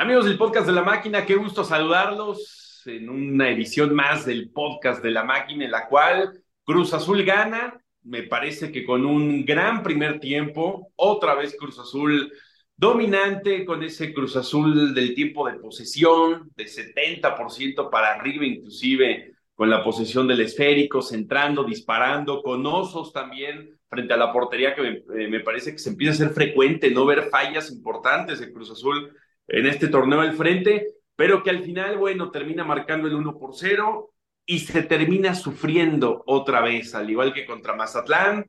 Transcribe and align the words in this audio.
Amigos 0.00 0.24
del 0.24 0.38
podcast 0.38 0.66
de 0.66 0.72
la 0.72 0.82
máquina, 0.82 1.26
qué 1.26 1.34
gusto 1.34 1.62
saludarlos 1.62 2.82
en 2.86 3.10
una 3.10 3.50
edición 3.50 3.94
más 3.94 4.24
del 4.24 4.50
podcast 4.50 5.02
de 5.02 5.10
la 5.10 5.24
máquina 5.24 5.66
en 5.66 5.70
la 5.70 5.88
cual 5.88 6.42
Cruz 6.64 6.94
Azul 6.94 7.22
gana, 7.22 7.78
me 8.04 8.22
parece 8.22 8.72
que 8.72 8.86
con 8.86 9.04
un 9.04 9.44
gran 9.44 9.82
primer 9.82 10.18
tiempo, 10.18 10.90
otra 10.96 11.34
vez 11.34 11.54
Cruz 11.54 11.78
Azul 11.78 12.32
dominante 12.74 13.66
con 13.66 13.82
ese 13.82 14.14
Cruz 14.14 14.36
Azul 14.36 14.94
del 14.94 15.14
tiempo 15.14 15.46
de 15.46 15.58
posesión, 15.58 16.50
de 16.56 16.64
70% 16.64 17.90
para 17.90 18.14
arriba 18.14 18.46
inclusive 18.46 19.34
con 19.54 19.68
la 19.68 19.84
posesión 19.84 20.26
del 20.26 20.40
esférico, 20.40 21.02
centrando, 21.02 21.62
disparando, 21.62 22.42
con 22.42 22.64
osos 22.64 23.12
también 23.12 23.78
frente 23.90 24.14
a 24.14 24.16
la 24.16 24.32
portería 24.32 24.74
que 24.74 25.02
me, 25.04 25.28
me 25.28 25.40
parece 25.40 25.72
que 25.72 25.78
se 25.78 25.90
empieza 25.90 26.14
a 26.14 26.26
ser 26.26 26.34
frecuente 26.34 26.90
no 26.90 27.04
ver 27.04 27.28
fallas 27.28 27.70
importantes 27.70 28.40
de 28.40 28.50
Cruz 28.50 28.70
Azul 28.70 29.12
en 29.50 29.66
este 29.66 29.88
torneo 29.88 30.20
al 30.20 30.34
frente, 30.34 30.94
pero 31.16 31.42
que 31.42 31.50
al 31.50 31.62
final, 31.62 31.98
bueno, 31.98 32.30
termina 32.30 32.64
marcando 32.64 33.08
el 33.08 33.14
1 33.14 33.38
por 33.38 33.54
0 33.54 34.12
y 34.46 34.60
se 34.60 34.82
termina 34.82 35.34
sufriendo 35.34 36.22
otra 36.26 36.60
vez, 36.60 36.94
al 36.94 37.10
igual 37.10 37.32
que 37.32 37.46
contra 37.46 37.74
Mazatlán, 37.74 38.46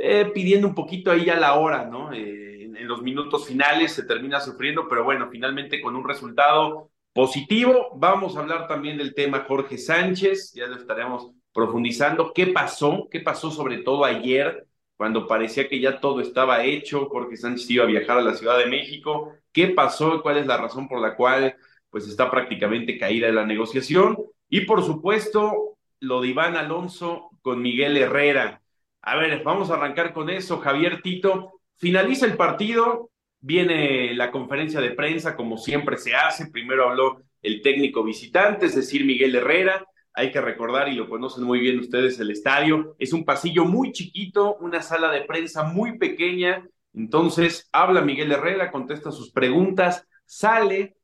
eh, 0.00 0.30
pidiendo 0.32 0.68
un 0.68 0.74
poquito 0.74 1.10
ahí 1.10 1.28
a 1.28 1.36
la 1.36 1.54
hora, 1.54 1.86
¿no? 1.86 2.12
Eh, 2.12 2.64
en, 2.64 2.76
en, 2.76 2.88
los 2.88 3.02
minutos 3.02 3.46
finales 3.46 3.92
se 3.92 4.04
termina 4.04 4.40
sufriendo, 4.40 4.88
pero 4.88 5.04
bueno, 5.04 5.28
finalmente 5.30 5.80
con 5.80 5.96
un 5.96 6.06
resultado 6.06 6.90
positivo. 7.12 7.90
Vamos 7.96 8.36
a 8.36 8.40
hablar 8.40 8.68
también 8.68 8.96
del 8.96 9.14
tema 9.14 9.44
Jorge 9.46 9.76
Sánchez, 9.78 10.52
ya 10.54 10.66
lo 10.66 10.76
estaremos 10.76 11.30
profundizando. 11.52 12.32
¿Qué 12.32 12.48
pasó? 12.48 13.08
¿Qué 13.10 13.20
pasó 13.20 13.50
sobre 13.50 13.78
todo 13.78 14.04
ayer? 14.04 14.66
Cuando 14.96 15.26
parecía 15.26 15.68
que 15.68 15.80
ya 15.80 16.00
todo 16.00 16.20
estaba 16.20 16.64
hecho, 16.64 17.06
Jorge 17.08 17.36
Sánchez 17.36 17.70
iba 17.70 17.84
a 17.84 17.88
viajar 17.88 18.18
a 18.18 18.22
la 18.22 18.34
Ciudad 18.34 18.58
de 18.58 18.66
México. 18.66 19.32
¿Qué 19.52 19.68
pasó? 19.68 20.22
¿Cuál 20.22 20.38
es 20.38 20.46
la 20.46 20.58
razón 20.58 20.88
por 20.88 21.00
la 21.00 21.16
cual 21.16 21.56
pues 21.90 22.06
está 22.06 22.30
prácticamente 22.30 22.98
caída 22.98 23.30
la 23.30 23.44
negociación? 23.44 24.16
Y 24.48 24.62
por 24.62 24.82
supuesto, 24.82 25.76
lo 26.00 26.20
de 26.20 26.28
Iván 26.28 26.56
Alonso 26.56 27.30
con 27.42 27.60
Miguel 27.62 27.96
Herrera. 27.96 28.62
A 29.02 29.16
ver, 29.16 29.42
vamos 29.42 29.70
a 29.70 29.74
arrancar 29.74 30.12
con 30.12 30.30
eso. 30.30 30.58
Javier 30.58 31.02
Tito, 31.02 31.60
finaliza 31.76 32.26
el 32.26 32.36
partido, 32.36 33.10
viene 33.40 34.14
la 34.14 34.30
conferencia 34.30 34.80
de 34.80 34.92
prensa 34.92 35.36
como 35.36 35.58
siempre 35.58 35.96
se 35.96 36.14
hace. 36.14 36.50
Primero 36.50 36.88
habló 36.88 37.22
el 37.42 37.60
técnico 37.62 38.04
visitante, 38.04 38.66
es 38.66 38.76
decir, 38.76 39.04
Miguel 39.04 39.34
Herrera 39.34 39.84
hay 40.14 40.30
que 40.30 40.40
recordar, 40.40 40.88
y 40.88 40.94
lo 40.94 41.08
conocen 41.08 41.44
muy 41.44 41.60
bien 41.60 41.78
ustedes, 41.78 42.18
el 42.20 42.30
estadio 42.30 42.94
es 42.98 43.12
un 43.12 43.24
pasillo 43.24 43.64
muy 43.64 43.92
chiquito, 43.92 44.56
una 44.56 44.82
sala 44.82 45.10
de 45.10 45.22
prensa 45.22 45.62
muy 45.62 45.98
pequeña. 45.98 46.66
Entonces 46.94 47.68
habla 47.72 48.02
Miguel 48.02 48.32
Herrera, 48.32 48.70
contesta 48.70 49.10
sus 49.10 49.30
preguntas, 49.30 50.06
sale 50.26 50.96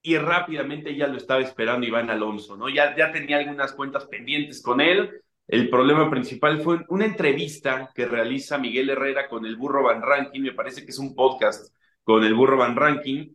y 0.00 0.16
rápidamente 0.16 0.96
ya 0.96 1.06
lo 1.06 1.16
estaba 1.16 1.40
esperando 1.40 1.86
Iván 1.86 2.08
Alonso, 2.08 2.56
¿no? 2.56 2.68
Ya, 2.68 2.96
ya 2.96 3.12
tenía 3.12 3.38
algunas 3.38 3.72
cuentas 3.72 4.06
pendientes 4.06 4.62
con 4.62 4.80
él. 4.80 5.10
El 5.46 5.68
problema 5.68 6.08
principal 6.08 6.60
fue 6.60 6.80
una 6.88 7.04
entrevista 7.04 7.90
que 7.94 8.06
realiza 8.06 8.58
Miguel 8.58 8.90
Herrera 8.90 9.28
con 9.28 9.44
el 9.44 9.56
Burro 9.56 9.82
Van 9.82 10.02
Ranking, 10.02 10.40
me 10.42 10.52
parece 10.52 10.84
que 10.84 10.90
es 10.90 10.98
un 10.98 11.14
podcast 11.14 11.74
con 12.04 12.24
el 12.24 12.34
Burro 12.34 12.56
Van 12.56 12.76
Ranking, 12.76 13.28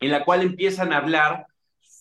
en 0.00 0.10
la 0.10 0.24
cual 0.24 0.42
empiezan 0.42 0.92
a 0.92 0.98
hablar 0.98 1.46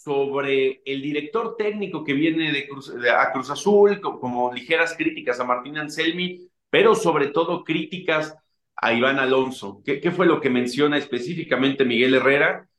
sobre 0.07 0.81
el 0.85 1.01
director 1.01 1.57
técnico 1.57 2.01
que 2.01 2.13
viene 2.13 2.53
de 2.53 2.65
Cruz, 2.65 2.93
a 3.13 3.29
Cruz 3.33 3.49
Azul, 3.49 3.99
como, 3.99 4.21
como, 4.21 4.53
ligeras 4.53 4.95
críticas 4.97 5.37
a 5.41 5.43
Martín 5.43 5.77
Anselmi, 5.77 6.47
pero 6.69 6.95
sobre 6.95 7.27
todo 7.27 7.65
críticas 7.65 8.33
a 8.77 8.93
Iván 8.93 9.19
Alonso. 9.19 9.81
¿Qué, 9.83 9.99
¿Qué, 9.99 10.11
fue 10.11 10.25
lo 10.25 10.39
que 10.39 10.49
menciona 10.49 10.97
específicamente 10.97 11.83
Miguel 11.83 12.13
Herrera? 12.13 12.69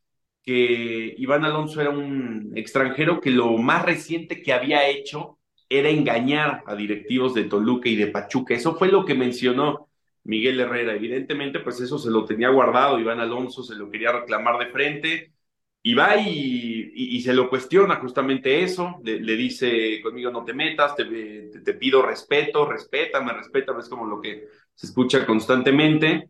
Que 0.43 1.15
Iván 1.19 1.45
Alonso 1.45 1.83
era 1.83 1.91
un 1.91 2.53
extranjero 2.56 3.21
que 3.21 3.29
lo 3.29 3.59
más 3.59 3.84
reciente 3.84 4.41
que 4.41 4.55
había 4.55 4.88
hecho 4.88 5.38
era 5.69 5.91
engañar 5.91 6.62
a 6.67 6.75
directivos 6.75 7.34
de 7.34 7.44
Toluca 7.44 7.91
y 7.91 7.97
de 7.97 8.06
Pachuca. 8.06 8.55
Eso 8.55 8.75
fue 8.77 8.88
lo 8.88 9.05
que 9.05 9.15
mencionó 9.15 9.91
Miguel 10.25 10.61
Herrera. 10.61 10.94
Evidentemente, 10.94 11.61
pues 11.61 11.78
eso 11.83 11.99
se 11.99 12.11
lo 12.11 12.25
tenía 12.25 12.49
guardado, 12.49 12.99
Iván 12.99 13.21
Alonso 13.21 13.62
se 13.62 13.75
lo 13.75 13.91
quería 13.91 14.12
reclamar 14.12 14.59
de 14.59 14.72
frente 14.72 15.38
y 15.88 15.94
va 15.94 16.19
y, 16.19 17.19
se 17.22 17.32
lo 17.32 17.49
cuestiona 17.49 17.97
justamente 17.97 18.62
eso, 18.62 19.00
le, 19.03 19.37
dice, 19.37 20.03
conmigo 20.03 20.31
no 20.31 20.44
te 20.44 20.53
metas, 20.53 20.94
te, 20.94 21.06
pido 21.75 22.03
respeto, 22.03 22.66
respétame, 22.66 23.32
respétame, 23.32 23.81
es 23.81 23.88
como 23.88 24.04
lo 24.04 24.21
que 24.21 24.49
se 24.75 24.87
escucha 24.87 25.25
constantemente. 25.25 26.28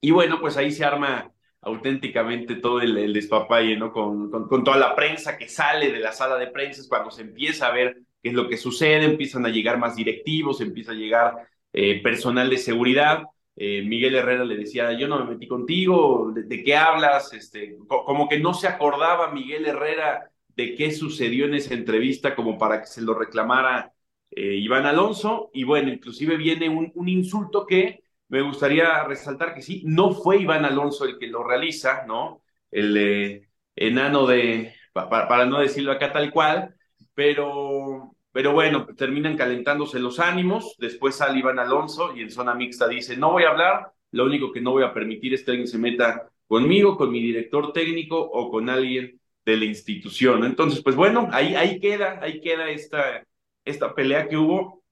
Y 0.00 0.12
bueno, 0.12 0.40
pues 0.40 0.56
ahí 0.56 0.70
se 0.70 0.84
arma 0.84 1.32
auténticamente 1.62 2.54
todo 2.54 2.80
el, 2.80 2.96
el 2.96 3.12
despapalle, 3.12 3.76
¿no? 3.76 3.90
Con, 3.90 4.30
con, 4.30 4.62
toda 4.62 4.76
la 4.76 4.94
prensa 4.94 5.36
que 5.36 5.48
sale 5.48 5.90
de 5.90 5.98
la 5.98 6.12
sala 6.12 6.36
de 6.36 6.46
prensa, 6.46 6.84
cuando 6.88 7.10
se 7.10 7.22
empieza 7.22 7.66
a 7.66 7.72
ver 7.72 8.02
qué 8.22 8.28
es 8.28 8.34
lo 8.36 8.48
que 8.48 8.56
sucede, 8.56 9.04
empiezan 9.04 9.46
a 9.46 9.48
llegar 9.48 9.78
más 9.78 9.96
directivos, 9.96 10.60
empieza 10.60 10.92
a 10.92 10.94
llegar 10.94 11.34
eh, 11.72 12.00
personal 12.02 12.48
de 12.48 12.58
seguridad, 12.58 13.24
eh, 13.56 13.82
Miguel 13.82 14.14
Herrera 14.14 14.44
le 14.44 14.56
decía, 14.56 14.92
yo 14.92 15.08
no 15.08 15.24
me 15.24 15.32
metí 15.32 15.48
contigo, 15.48 16.30
¿de, 16.34 16.62
qué 16.62 16.76
hablas? 16.76 17.32
Este, 17.32 17.76
co 17.88 18.04
como 18.04 18.28
que 18.28 18.38
no 18.38 18.52
se 18.54 18.68
acordaba 18.68 19.32
Miguel 19.32 19.66
Herrera 19.66 20.30
de 20.48 20.74
qué 20.74 20.92
sucedió 20.92 21.46
en 21.46 21.54
esa 21.54 21.74
entrevista 21.74 22.34
como 22.34 22.58
para 22.58 22.80
que 22.80 22.86
se 22.86 23.02
lo 23.02 23.14
reclamara 23.14 23.92
eh, 24.30 24.56
Iván 24.56 24.86
Alonso. 24.86 25.50
Y 25.54 25.64
bueno, 25.64 25.90
inclusive 25.90 26.36
viene 26.36 26.68
un, 26.68 26.92
un, 26.94 27.08
insulto 27.08 27.66
que 27.66 28.02
me 28.28 28.42
gustaría 28.42 29.04
resaltar 29.04 29.54
que 29.54 29.62
sí, 29.62 29.82
no 29.86 30.12
fue 30.12 30.38
Iván 30.38 30.64
Alonso 30.64 31.04
el 31.04 31.18
que 31.18 31.26
lo 31.28 31.42
realiza, 31.44 32.04
¿no? 32.06 32.42
El 32.70 32.96
eh, 32.96 33.48
enano 33.74 34.26
de, 34.26 34.74
pa, 34.92 35.08
pa, 35.08 35.28
para 35.28 35.46
no 35.46 35.60
decirlo 35.60 35.92
acá 35.92 36.12
tal 36.12 36.30
cual, 36.32 36.74
pero 37.14 38.15
pero 38.36 38.52
bueno, 38.52 38.84
terminan 38.94 39.34
calentándose 39.34 39.98
los 39.98 40.20
ánimos, 40.20 40.76
después 40.76 41.14
sale 41.14 41.38
Iván 41.38 41.58
Alonso 41.58 42.14
y 42.14 42.20
en 42.20 42.30
zona 42.30 42.54
mixta 42.54 42.86
dice, 42.86 43.16
no 43.16 43.32
voy 43.32 43.44
a 43.44 43.48
hablar, 43.48 43.92
lo 44.10 44.26
único 44.26 44.52
que 44.52 44.60
no 44.60 44.72
voy 44.72 44.84
a 44.84 44.92
permitir 44.92 45.32
es 45.32 45.42
que 45.42 45.52
alguien 45.52 45.66
se 45.66 45.78
meta 45.78 46.28
conmigo, 46.46 46.98
con 46.98 47.10
mi 47.10 47.22
director 47.22 47.72
técnico 47.72 48.20
o 48.20 48.50
con 48.50 48.68
alguien 48.68 49.18
de 49.46 49.56
la 49.56 49.64
institución. 49.64 50.44
Entonces, 50.44 50.82
pues 50.82 50.94
bueno, 50.94 51.30
ahí, 51.32 51.54
ahí 51.54 51.80
queda, 51.80 52.18
ahí 52.20 52.42
queda 52.42 52.68
esta, 52.68 53.24
esta 53.64 53.94
pelea 53.94 54.28
que 54.28 54.36
hubo 54.36 54.82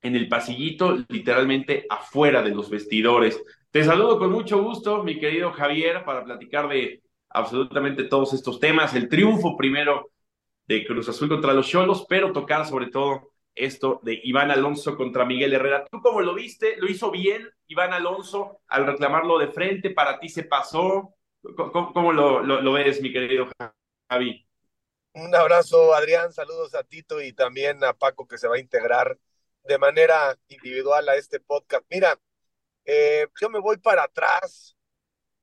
en 0.00 0.16
el 0.16 0.26
pasillito, 0.26 0.96
literalmente 1.10 1.84
afuera 1.90 2.40
de 2.40 2.54
los 2.54 2.70
vestidores. 2.70 3.38
Te 3.70 3.84
saludo 3.84 4.18
con 4.18 4.32
mucho 4.32 4.62
gusto, 4.62 5.04
mi 5.04 5.20
querido 5.20 5.52
Javier, 5.52 6.06
para 6.06 6.24
platicar 6.24 6.70
de 6.70 7.02
absolutamente 7.28 8.04
todos 8.04 8.32
estos 8.32 8.58
temas. 8.58 8.94
El 8.94 9.10
triunfo 9.10 9.58
primero 9.58 10.08
de 10.68 10.86
Cruz 10.86 11.08
Azul 11.08 11.28
contra 11.28 11.54
los 11.54 11.66
Cholos, 11.66 12.04
pero 12.08 12.32
tocar 12.32 12.66
sobre 12.66 12.90
todo 12.90 13.32
esto 13.54 14.00
de 14.02 14.20
Iván 14.22 14.50
Alonso 14.50 14.96
contra 14.96 15.24
Miguel 15.24 15.54
Herrera. 15.54 15.86
¿Tú 15.90 16.00
cómo 16.00 16.20
lo 16.20 16.34
viste? 16.34 16.76
¿Lo 16.76 16.88
hizo 16.88 17.10
bien 17.10 17.50
Iván 17.66 17.92
Alonso 17.92 18.60
al 18.68 18.86
reclamarlo 18.86 19.38
de 19.38 19.48
frente? 19.48 19.90
¿Para 19.90 20.20
ti 20.20 20.28
se 20.28 20.44
pasó? 20.44 21.14
¿Cómo, 21.56 21.92
cómo 21.92 22.12
lo, 22.12 22.42
lo, 22.42 22.72
ves, 22.72 23.00
mi 23.00 23.12
querido 23.12 23.48
Javi? 24.10 24.46
Un 25.14 25.34
abrazo, 25.34 25.94
Adrián. 25.94 26.32
Saludos 26.32 26.74
a 26.74 26.84
Tito 26.84 27.20
y 27.22 27.32
también 27.32 27.82
a 27.82 27.94
Paco, 27.94 28.28
que 28.28 28.38
se 28.38 28.46
va 28.46 28.56
a 28.56 28.60
integrar 28.60 29.18
de 29.64 29.78
manera 29.78 30.38
individual 30.48 31.08
a 31.08 31.16
este 31.16 31.40
podcast. 31.40 31.84
Mira, 31.90 32.18
eh, 32.84 33.26
yo 33.40 33.48
me 33.48 33.58
voy 33.58 33.78
para 33.78 34.04
atrás 34.04 34.76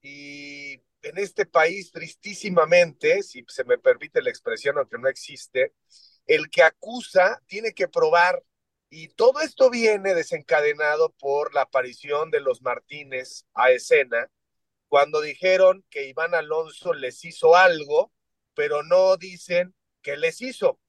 y 0.02 0.80
en 1.06 1.20
este 1.20 1.46
país, 1.46 1.92
tristísimamente, 1.92 3.22
si 3.22 3.46
se 3.48 3.64
me 3.64 3.78
permite 3.78 4.24
la 4.24 4.32
expresión, 4.32 4.78
aunque 4.78 4.98
no 4.98 5.08
existe, 5.08 5.74
el 6.26 6.50
que 6.50 6.64
acusa 6.64 7.42
tiene 7.46 7.74
que 7.74 7.88
probar. 7.88 8.44
Y 8.90 9.10
todo 9.10 9.42
esto 9.42 9.70
viene 9.70 10.16
desencadenado 10.16 11.12
por 11.20 11.54
la 11.54 11.62
aparición 11.62 12.32
de 12.32 12.40
los 12.40 12.64
Martínez 12.64 13.46
a 13.54 13.70
escena, 13.70 14.32
cuando 14.88 15.22
dijeron 15.22 15.86
que 15.92 16.08
Iván 16.08 16.34
Alonso 16.34 16.94
les 16.94 17.24
hizo 17.24 17.56
algo, 17.56 18.12
pero 18.56 18.82
no 18.82 19.16
dicen 19.18 19.76
que 20.02 20.18
les 20.18 20.42
hizo. 20.42 20.80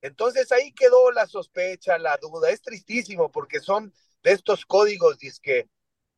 Entonces 0.00 0.52
ahí 0.52 0.72
quedó 0.72 1.10
la 1.10 1.26
sospecha, 1.26 1.98
la 1.98 2.16
duda. 2.18 2.50
Es 2.50 2.62
tristísimo 2.62 3.32
porque 3.32 3.58
son 3.58 3.92
de 4.22 4.32
estos 4.32 4.64
códigos 4.64 5.18
que 5.42 5.68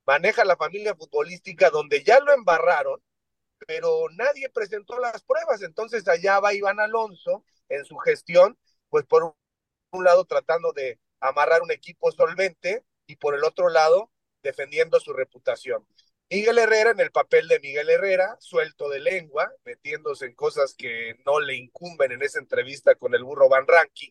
maneja 0.04 0.44
la 0.44 0.56
familia 0.56 0.94
futbolística 0.94 1.70
donde 1.70 2.02
ya 2.04 2.20
lo 2.20 2.34
embarraron 2.34 3.00
pero 3.66 4.08
nadie 4.10 4.48
presentó 4.50 4.98
las 4.98 5.22
pruebas. 5.22 5.62
Entonces 5.62 6.06
allá 6.08 6.40
va 6.40 6.54
Iván 6.54 6.80
Alonso 6.80 7.44
en 7.68 7.84
su 7.84 7.96
gestión, 7.96 8.58
pues 8.88 9.04
por 9.04 9.34
un 9.92 10.04
lado 10.04 10.24
tratando 10.24 10.72
de 10.72 10.98
amarrar 11.20 11.62
un 11.62 11.70
equipo 11.70 12.10
solvente 12.12 12.84
y 13.06 13.16
por 13.16 13.34
el 13.34 13.44
otro 13.44 13.68
lado 13.68 14.10
defendiendo 14.42 14.98
su 15.00 15.12
reputación. 15.12 15.86
Miguel 16.30 16.58
Herrera 16.58 16.92
en 16.92 17.00
el 17.00 17.10
papel 17.10 17.46
de 17.46 17.60
Miguel 17.60 17.90
Herrera, 17.90 18.36
suelto 18.40 18.88
de 18.88 19.00
lengua, 19.00 19.52
metiéndose 19.64 20.26
en 20.26 20.34
cosas 20.34 20.74
que 20.74 21.16
no 21.26 21.40
le 21.40 21.54
incumben 21.56 22.10
en 22.12 22.22
esa 22.22 22.38
entrevista 22.38 22.94
con 22.94 23.14
el 23.14 23.22
burro 23.22 23.50
Van 23.50 23.66
Ranking, 23.66 24.10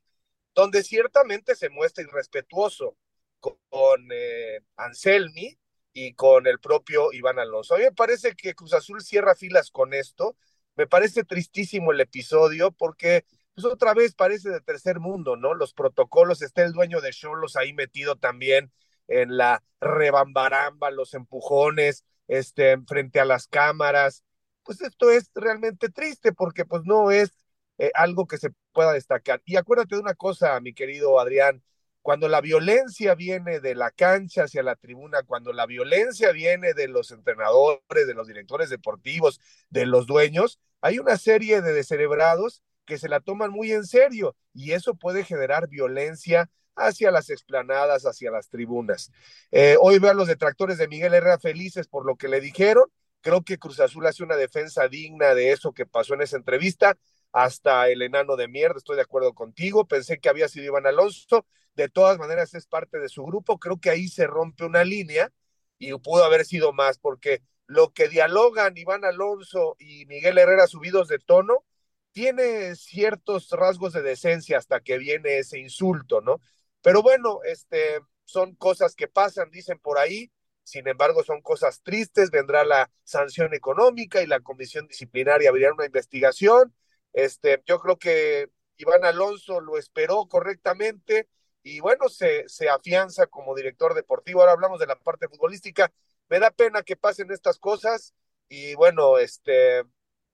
donde 0.53 0.83
ciertamente 0.83 1.55
se 1.55 1.69
muestra 1.69 2.03
irrespetuoso 2.03 2.95
con, 3.39 3.57
con 3.69 4.07
eh, 4.11 4.61
Anselmi, 4.75 5.57
y 5.93 6.13
con 6.13 6.47
el 6.47 6.59
propio 6.59 7.11
Iván 7.13 7.39
Alonso. 7.39 7.75
A 7.75 7.77
mí 7.77 7.83
me 7.85 7.91
parece 7.91 8.35
que 8.35 8.55
Cruz 8.55 8.73
Azul 8.73 9.01
cierra 9.01 9.35
filas 9.35 9.71
con 9.71 9.93
esto 9.93 10.35
me 10.75 10.87
parece 10.87 11.23
tristísimo 11.23 11.91
el 11.91 12.01
episodio 12.01 12.71
porque 12.71 13.25
pues 13.53 13.65
otra 13.65 13.93
vez 13.93 14.15
parece 14.15 14.49
de 14.49 14.61
tercer 14.61 14.99
mundo, 14.99 15.35
¿no? 15.35 15.53
Los 15.53 15.73
protocolos, 15.73 16.41
está 16.41 16.63
el 16.63 16.71
dueño 16.73 17.01
de 17.01 17.11
Cholos 17.11 17.55
ahí 17.55 17.73
metido 17.73 18.15
también 18.15 18.71
en 19.07 19.37
la 19.37 19.63
rebambaramba, 19.81 20.89
los 20.89 21.13
empujones, 21.13 22.05
este, 22.27 22.77
frente 22.87 23.19
a 23.19 23.25
las 23.25 23.47
cámaras. 23.47 24.23
Pues 24.63 24.81
esto 24.81 25.11
es 25.11 25.29
realmente 25.35 25.89
triste 25.89 26.31
porque 26.31 26.65
pues 26.65 26.83
no 26.85 27.11
es 27.11 27.37
eh, 27.77 27.91
algo 27.93 28.25
que 28.25 28.37
se 28.37 28.51
pueda 28.71 28.93
destacar. 28.93 29.41
Y 29.45 29.57
acuérdate 29.57 29.95
de 29.95 30.01
una 30.01 30.15
cosa, 30.15 30.59
mi 30.61 30.73
querido 30.73 31.19
Adrián, 31.19 31.61
cuando 32.01 32.27
la 32.27 32.41
violencia 32.41 33.15
viene 33.15 33.59
de 33.59 33.75
la 33.75 33.91
cancha 33.91 34.43
hacia 34.43 34.63
la 34.63 34.75
tribuna, 34.75 35.23
cuando 35.23 35.53
la 35.53 35.65
violencia 35.65 36.31
viene 36.31 36.73
de 36.73 36.87
los 36.87 37.11
entrenadores, 37.11 38.07
de 38.07 38.13
los 38.13 38.27
directores 38.27 38.69
deportivos, 38.69 39.39
de 39.69 39.85
los 39.85 40.07
dueños, 40.07 40.59
hay 40.81 40.99
una 40.99 41.17
serie 41.17 41.61
de 41.61 41.73
descerebrados 41.73 42.63
que 42.85 42.97
se 42.97 43.07
la 43.07 43.19
toman 43.19 43.51
muy 43.51 43.71
en 43.71 43.85
serio 43.85 44.35
y 44.53 44.71
eso 44.71 44.95
puede 44.95 45.23
generar 45.23 45.67
violencia 45.67 46.49
hacia 46.75 47.11
las 47.11 47.29
explanadas, 47.29 48.05
hacia 48.05 48.31
las 48.31 48.49
tribunas. 48.49 49.11
Eh, 49.51 49.77
hoy 49.79 49.99
veo 49.99 50.11
a 50.11 50.15
los 50.15 50.27
detractores 50.27 50.77
de 50.77 50.87
Miguel 50.87 51.13
Herrera 51.13 51.39
felices 51.39 51.87
por 51.87 52.05
lo 52.05 52.15
que 52.15 52.27
le 52.27 52.41
dijeron. 52.41 52.85
Creo 53.21 53.43
que 53.43 53.59
Cruz 53.59 53.79
Azul 53.79 54.07
hace 54.07 54.23
una 54.23 54.35
defensa 54.35 54.87
digna 54.87 55.35
de 55.35 55.51
eso 55.51 55.73
que 55.73 55.85
pasó 55.85 56.15
en 56.15 56.21
esa 56.21 56.37
entrevista. 56.37 56.97
Hasta 57.31 57.87
el 57.89 58.01
enano 58.01 58.35
de 58.35 58.47
mierda, 58.47 58.77
estoy 58.77 58.95
de 58.97 59.03
acuerdo 59.03 59.33
contigo. 59.33 59.87
Pensé 59.87 60.19
que 60.19 60.29
había 60.29 60.47
sido 60.49 60.65
Iván 60.65 60.85
Alonso. 60.87 61.45
De 61.75 61.89
todas 61.89 62.17
maneras, 62.19 62.53
es 62.53 62.67
parte 62.67 62.99
de 62.99 63.09
su 63.09 63.23
grupo. 63.23 63.59
Creo 63.59 63.79
que 63.79 63.89
ahí 63.89 64.07
se 64.07 64.27
rompe 64.27 64.65
una 64.65 64.83
línea 64.83 65.31
y 65.77 65.93
pudo 65.99 66.23
haber 66.25 66.45
sido 66.45 66.73
más, 66.73 66.97
porque 66.99 67.41
lo 67.67 67.93
que 67.93 68.09
dialogan 68.09 68.77
Iván 68.77 69.05
Alonso 69.05 69.75
y 69.79 70.05
Miguel 70.07 70.37
Herrera 70.37 70.67
subidos 70.67 71.07
de 71.07 71.19
tono 71.19 71.63
tiene 72.11 72.75
ciertos 72.75 73.49
rasgos 73.51 73.93
de 73.93 74.01
decencia 74.01 74.57
hasta 74.57 74.81
que 74.81 74.97
viene 74.97 75.37
ese 75.39 75.59
insulto, 75.59 76.21
¿no? 76.21 76.41
Pero 76.81 77.01
bueno, 77.01 77.39
este, 77.45 77.99
son 78.25 78.55
cosas 78.55 78.95
que 78.95 79.07
pasan, 79.07 79.49
dicen 79.51 79.79
por 79.79 79.97
ahí, 79.97 80.31
sin 80.63 80.87
embargo 80.87 81.23
son 81.23 81.41
cosas 81.41 81.81
tristes, 81.83 82.29
vendrá 82.31 82.65
la 82.65 82.91
sanción 83.03 83.53
económica 83.53 84.21
y 84.21 84.27
la 84.27 84.41
comisión 84.41 84.87
disciplinaria 84.87 85.49
abrirá 85.49 85.73
una 85.73 85.85
investigación. 85.85 86.73
Este, 87.13 87.61
yo 87.65 87.79
creo 87.79 87.97
que 87.97 88.49
Iván 88.77 89.05
Alonso 89.05 89.59
lo 89.61 89.77
esperó 89.77 90.27
correctamente 90.27 91.27
y 91.63 91.79
bueno, 91.79 92.09
se, 92.09 92.47
se 92.49 92.69
afianza 92.69 93.27
como 93.27 93.55
director 93.55 93.93
deportivo. 93.93 94.41
Ahora 94.41 94.53
hablamos 94.53 94.79
de 94.79 94.87
la 94.87 94.97
parte 94.97 95.27
futbolística. 95.27 95.91
Me 96.29 96.39
da 96.39 96.51
pena 96.51 96.83
que 96.83 96.95
pasen 96.95 97.31
estas 97.31 97.59
cosas 97.59 98.13
y 98.49 98.75
bueno, 98.75 99.17
este, 99.17 99.83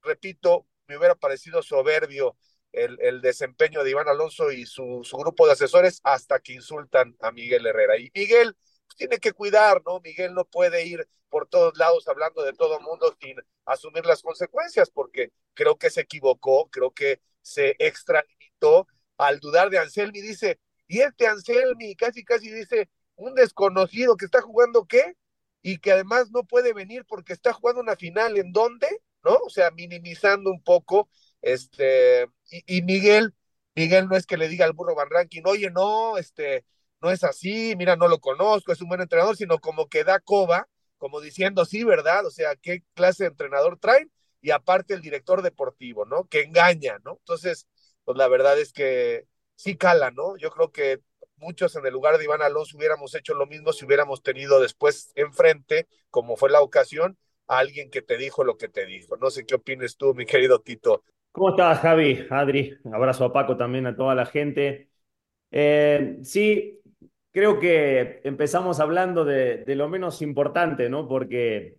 repito, 0.01 0.65
me 0.87 0.97
hubiera 0.97 1.15
parecido 1.15 1.61
soberbio 1.61 2.37
el, 2.71 2.97
el, 3.01 3.21
desempeño 3.21 3.83
de 3.83 3.91
Iván 3.91 4.07
Alonso 4.07 4.51
y 4.51 4.65
su, 4.65 5.01
su, 5.03 5.17
grupo 5.17 5.45
de 5.45 5.53
asesores 5.53 5.99
hasta 6.03 6.39
que 6.39 6.53
insultan 6.53 7.15
a 7.19 7.31
Miguel 7.31 7.65
Herrera. 7.65 7.97
Y 7.97 8.11
Miguel 8.13 8.55
tiene 8.97 9.19
que 9.19 9.33
cuidar, 9.33 9.81
¿no? 9.85 9.99
Miguel 10.01 10.33
no 10.33 10.45
puede 10.45 10.85
ir 10.85 11.07
por 11.29 11.47
todos 11.47 11.77
lados 11.77 12.07
hablando 12.07 12.43
de 12.43 12.53
todo 12.53 12.79
mundo 12.81 13.15
sin 13.21 13.37
asumir 13.65 14.05
las 14.05 14.21
consecuencias, 14.21 14.89
porque 14.89 15.31
creo 15.53 15.77
que 15.77 15.89
se 15.89 16.01
equivocó, 16.01 16.69
creo 16.69 16.91
que 16.91 17.21
se 17.41 17.75
extralimitó 17.79 18.87
al 19.17 19.39
dudar 19.39 19.69
de 19.69 19.79
Anselmi. 19.79 20.21
Dice, 20.21 20.59
y 20.87 20.99
este 21.01 21.27
Anselmi 21.27 21.95
casi, 21.95 22.23
casi 22.23 22.51
dice, 22.51 22.89
un 23.15 23.35
desconocido 23.35 24.17
que 24.17 24.25
está 24.25 24.41
jugando 24.41 24.85
qué? 24.85 25.15
Y 25.61 25.79
que 25.79 25.91
además 25.91 26.31
no 26.31 26.43
puede 26.43 26.73
venir 26.73 27.05
porque 27.05 27.33
está 27.33 27.53
jugando 27.53 27.81
una 27.81 27.95
final 27.95 28.37
en 28.37 28.51
dónde, 28.53 28.87
¿no? 29.23 29.35
O 29.45 29.49
sea, 29.49 29.71
minimizando 29.71 30.51
un 30.51 30.63
poco 30.63 31.09
este, 31.41 32.23
y, 32.49 32.77
y, 32.77 32.81
Miguel, 32.81 33.33
Miguel 33.75 34.07
no 34.07 34.15
es 34.15 34.25
que 34.25 34.37
le 34.37 34.47
diga 34.49 34.65
al 34.65 34.73
burro 34.73 34.95
Van 34.95 35.09
Ranking, 35.09 35.43
oye, 35.45 35.69
no, 35.71 36.17
este, 36.17 36.65
no 37.01 37.11
es 37.11 37.23
así, 37.23 37.75
mira, 37.77 37.95
no 37.95 38.07
lo 38.07 38.19
conozco, 38.19 38.71
es 38.71 38.81
un 38.81 38.89
buen 38.89 39.01
entrenador, 39.01 39.35
sino 39.37 39.59
como 39.59 39.87
que 39.87 40.03
da 40.03 40.19
coba, 40.19 40.67
como 40.97 41.21
diciendo, 41.21 41.65
sí, 41.65 41.83
¿verdad? 41.83 42.25
O 42.25 42.31
sea, 42.31 42.55
¿qué 42.55 42.83
clase 42.93 43.23
de 43.25 43.29
entrenador 43.29 43.77
traen? 43.79 44.11
Y 44.41 44.51
aparte 44.51 44.93
el 44.93 45.01
director 45.01 45.41
deportivo, 45.41 46.05
¿no? 46.05 46.25
Que 46.25 46.41
engaña, 46.41 46.97
¿no? 47.03 47.17
Entonces, 47.19 47.67
pues 48.03 48.17
la 48.17 48.27
verdad 48.27 48.59
es 48.59 48.73
que 48.73 49.25
sí 49.55 49.77
cala, 49.77 50.11
¿no? 50.11 50.37
Yo 50.37 50.49
creo 50.51 50.71
que 50.71 51.01
muchos 51.37 51.75
en 51.75 51.85
el 51.85 51.93
lugar 51.93 52.17
de 52.17 52.23
Iván 52.23 52.41
Alonso 52.41 52.77
hubiéramos 52.77 53.13
hecho 53.15 53.33
lo 53.33 53.45
mismo 53.45 53.73
si 53.73 53.85
hubiéramos 53.85 54.23
tenido 54.23 54.59
después 54.59 55.11
enfrente, 55.15 55.87
como 56.09 56.35
fue 56.35 56.49
la 56.49 56.61
ocasión, 56.61 57.17
a 57.47 57.59
alguien 57.59 57.89
que 57.89 58.01
te 58.01 58.17
dijo 58.17 58.43
lo 58.43 58.57
que 58.57 58.69
te 58.69 58.85
dijo. 58.85 59.17
No 59.17 59.29
sé 59.29 59.45
qué 59.45 59.55
opines 59.55 59.97
tú, 59.97 60.13
mi 60.13 60.25
querido 60.25 60.59
Tito. 60.59 61.03
¿Cómo 61.31 61.51
estás, 61.51 61.79
Javi? 61.79 62.25
Adri, 62.29 62.77
abrazo 62.91 63.25
a 63.25 63.33
Paco 63.33 63.57
también, 63.57 63.85
a 63.85 63.95
toda 63.95 64.15
la 64.15 64.25
gente. 64.25 64.89
Eh, 65.51 66.17
sí, 66.23 66.81
creo 67.37 67.59
que 67.59 68.19
empezamos 68.23 68.79
hablando 68.79 69.23
de, 69.23 69.57
de, 69.63 69.75
lo 69.75 69.87
menos 69.89 70.23
importante, 70.23 70.89
¿no? 70.89 71.07
Porque, 71.07 71.77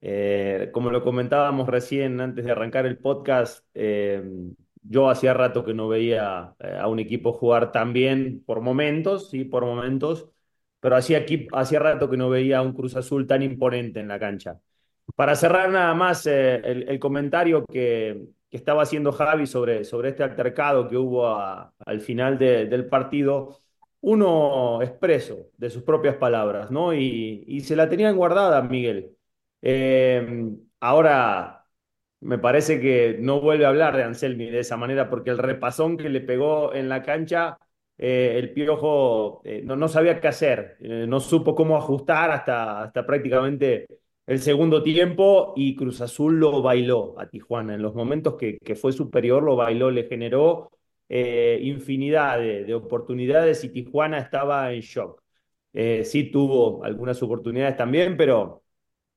eh, 0.00 0.70
como 0.72 0.90
lo 0.90 1.02
comentábamos 1.02 1.68
recién 1.68 2.20
antes 2.20 2.44
de 2.44 2.52
arrancar 2.52 2.86
el 2.86 2.98
podcast, 2.98 3.66
eh, 3.74 4.22
yo 4.82 5.10
hacía 5.10 5.34
rato 5.34 5.64
que 5.64 5.74
no 5.74 5.88
veía 5.88 6.54
a 6.80 6.86
un 6.86 7.00
equipo 7.00 7.32
jugar 7.32 7.72
tan 7.72 7.92
bien 7.92 8.44
por 8.46 8.60
momentos, 8.60 9.30
sí, 9.30 9.44
por 9.44 9.64
momentos, 9.64 10.30
pero 10.78 10.94
hacía, 10.94 11.26
hacía 11.54 11.80
rato 11.80 12.08
que 12.08 12.16
no 12.16 12.30
veía 12.30 12.58
a 12.58 12.62
un 12.62 12.72
Cruz 12.72 12.94
Azul 12.94 13.26
tan 13.26 13.42
imponente 13.42 13.98
en 13.98 14.06
la 14.06 14.20
cancha. 14.20 14.60
Para 15.16 15.34
cerrar 15.34 15.70
nada 15.70 15.92
más 15.94 16.24
el, 16.26 16.88
el 16.88 16.98
comentario 17.00 17.64
que, 17.66 18.28
que 18.48 18.56
estaba 18.56 18.82
haciendo 18.84 19.10
Javi 19.10 19.48
sobre, 19.48 19.84
sobre 19.84 20.10
este 20.10 20.22
altercado 20.22 20.88
que 20.88 20.96
hubo 20.96 21.26
a, 21.26 21.74
al 21.84 22.00
final 22.00 22.38
de, 22.38 22.66
del 22.66 22.86
partido, 22.86 23.63
uno 24.04 24.82
expreso 24.82 25.50
de 25.56 25.70
sus 25.70 25.82
propias 25.82 26.16
palabras, 26.16 26.70
¿no? 26.70 26.92
Y, 26.94 27.60
se 27.62 27.76
la 27.76 27.88
tenían 27.88 28.16
guardada, 28.16 28.60
Miguel. 28.62 29.16
Eh, 29.62 30.52
ahora, 30.80 31.66
me 32.20 32.38
parece 32.38 32.80
que 32.80 33.16
no 33.20 33.40
vuelve 33.40 33.64
a 33.66 33.68
hablar 33.68 33.96
de 33.96 34.02
Anselmi 34.04 34.50
de 34.50 34.60
esa 34.60 34.76
manera, 34.76 35.10
porque 35.10 35.30
el 35.30 35.38
repasón 35.38 35.96
que 35.96 36.08
le 36.10 36.20
pegó 36.20 36.74
en 36.74 36.88
la 36.88 37.02
cancha, 37.02 37.58
eh, 37.98 38.34
el 38.38 38.52
piojo 38.52 39.42
eh, 39.44 39.62
no, 39.64 39.88
sabía 39.88 40.20
qué 40.20 40.28
hacer, 40.28 40.76
eh, 40.80 41.06
no 41.08 41.20
supo 41.20 41.54
cómo 41.54 41.76
ajustar 41.76 42.30
hasta, 42.30 42.82
hasta 42.82 43.06
prácticamente 43.06 43.86
el 44.26 44.40
segundo 44.40 44.82
tiempo 44.82 45.54
y 45.56 45.76
Cruz 45.76 46.00
Azul 46.00 46.38
lo 46.40 46.62
bailó 46.62 47.14
a 47.18 47.28
Tijuana. 47.28 47.74
En 47.74 47.82
los 47.82 47.94
momentos 47.94 48.36
que 48.36 48.74
fue 48.76 48.92
superior, 48.92 49.42
lo 49.42 49.56
bailó, 49.56 49.90
le 49.90 50.04
generó 50.04 50.70
eh, 51.08 51.58
infinidad 51.62 52.38
de, 52.38 52.64
de, 52.64 52.74
oportunidades 52.74 53.62
y 53.64 53.70
Tijuana 53.70 54.18
estaba 54.18 54.72
en 54.72 54.80
shock. 54.80 55.22
Eh, 55.72 56.04
sí 56.04 56.30
tuvo 56.30 56.84
algunas 56.84 57.22
oportunidades 57.22 57.76
también, 57.76 58.16
pero 58.16 58.64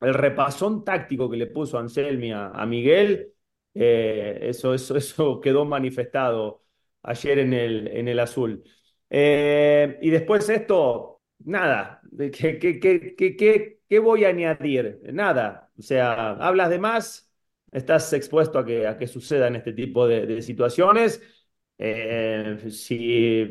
el 0.02 0.14
repasón 0.14 0.84
táctico 0.84 1.30
que 1.30 1.38
le 1.38 1.48
puso 1.48 1.78
Anselmi 1.80 2.32
a, 2.34 2.66
Miguel, 2.66 3.34
eh, 3.74 4.40
eso, 4.42 4.74
eso, 4.74 5.40
quedó 5.42 5.66
manifestado 5.66 6.64
ayer 7.04 7.40
en 7.40 7.54
el, 7.54 7.88
en 7.88 8.08
el 8.08 8.20
azul. 8.20 8.64
Eh, 9.10 10.00
y 10.02 10.10
después 10.10 10.50
esto, 10.50 11.22
nada, 11.40 12.02
¿qué, 12.18 12.60
qué, 12.60 12.80
qué, 12.80 13.16
qué 13.16 13.78
¿qué 13.90 14.00
voy 14.00 14.26
a 14.26 14.30
añadir? 14.30 15.00
Nada. 15.14 15.72
O 15.78 15.82
sea, 15.82 16.32
hablas 16.32 16.70
de 16.70 16.80
más, 16.80 17.32
estás 17.72 18.12
expuesto 18.14 18.60
a 18.60 18.66
que, 18.66 18.88
a 18.88 18.98
que 18.98 19.08
sucedan 19.08 19.56
este 19.56 19.74
tipo 19.74 20.08
de 20.08 20.42
situaciones. 20.42 21.22
Eh, 21.80 22.58
si, 22.72 23.46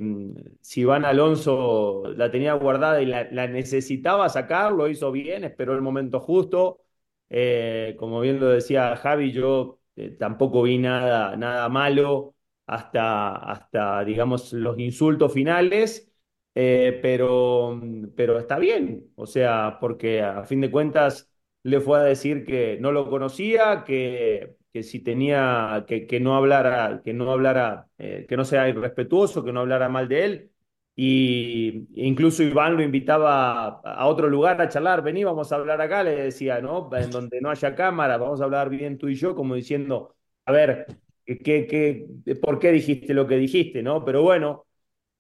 si 0.61 0.81
Iván 0.81 1.05
Alonso 1.05 2.03
la 2.17 2.31
tenía 2.31 2.55
guardada 2.55 3.01
y 3.01 3.07
la, 3.07 3.25
necesitaba 3.47 4.29
sacar, 4.29 4.73
lo 4.73 4.89
hizo 4.89 5.13
bien, 5.13 5.45
esperó 5.45 5.75
el 5.75 5.83
momento 5.83 6.21
justo. 6.21 6.83
Eh, 7.29 7.95
como 7.99 8.21
bien 8.21 8.41
lo 8.41 8.49
decía 8.49 8.97
Javi, 8.97 9.33
yo 9.33 9.81
eh, 9.97 10.11
tampoco 10.11 10.63
vi 10.63 10.79
nada, 10.79 11.37
nada 11.37 11.69
malo 11.69 12.35
hasta, 12.67 13.35
hasta, 13.37 14.05
digamos, 14.05 14.53
los 14.53 14.79
insultos 14.79 15.33
finales. 15.33 16.13
Pero, 16.59 17.79
pero 18.17 18.39
está 18.39 18.59
bien, 18.59 19.13
o 19.17 19.27
sea, 19.27 19.77
porque 19.79 20.23
a 20.23 20.43
fin 20.45 20.63
de 20.63 20.71
cuentas 20.71 21.31
le 21.63 21.81
fue 21.81 21.99
a 21.99 22.03
decir 22.03 22.47
que 22.47 22.79
no 22.81 22.93
lo 22.93 23.11
conocía, 23.11 23.85
que, 23.85 24.56
que 24.77 24.83
si 24.83 25.01
tenía, 25.01 25.87
que, 25.89 26.21
no 26.21 26.37
hablara, 26.37 27.01
que 27.03 27.15
no 27.15 27.33
hablara, 27.33 27.89
eh, 27.97 28.27
que 28.29 28.37
no 28.37 28.45
sea 28.45 28.69
irrespetuoso, 28.69 29.43
que 29.43 29.51
no 29.51 29.61
hablara 29.61 29.89
mal 29.89 30.07
de 30.07 30.25
él. 30.25 30.53
Y 30.95 31.89
incluso 31.95 32.43
Iván 32.43 32.77
lo 32.77 32.83
invitaba 32.83 33.81
a, 33.83 34.07
otro 34.07 34.29
lugar 34.29 34.61
a 34.61 34.69
charlar, 34.69 35.03
vení, 35.03 35.25
vamos 35.25 35.51
a 35.51 35.57
hablar 35.57 35.81
acá, 35.81 36.03
le 36.03 36.25
decía, 36.25 36.61
¿no? 36.61 36.91
En 36.95 37.11
donde 37.11 37.41
no 37.41 37.49
haya 37.51 37.75
cámara, 37.75 38.19
vamos 38.19 38.43
a 38.43 38.45
hablar 38.45 38.69
bien 38.69 38.99
tú 38.99 39.09
y 39.09 39.15
yo, 39.15 39.35
como 39.35 39.55
diciendo, 39.55 40.15
a 40.45 40.53
ver, 40.53 40.87
¿qué, 41.25 41.67
qué, 41.67 42.07
¿por 42.43 42.59
qué 42.59 42.71
dijiste 42.73 43.15
lo 43.15 43.27
que 43.27 43.37
dijiste, 43.39 43.83
no? 43.83 44.05
Pero 44.05 44.23
bueno, 44.23 44.67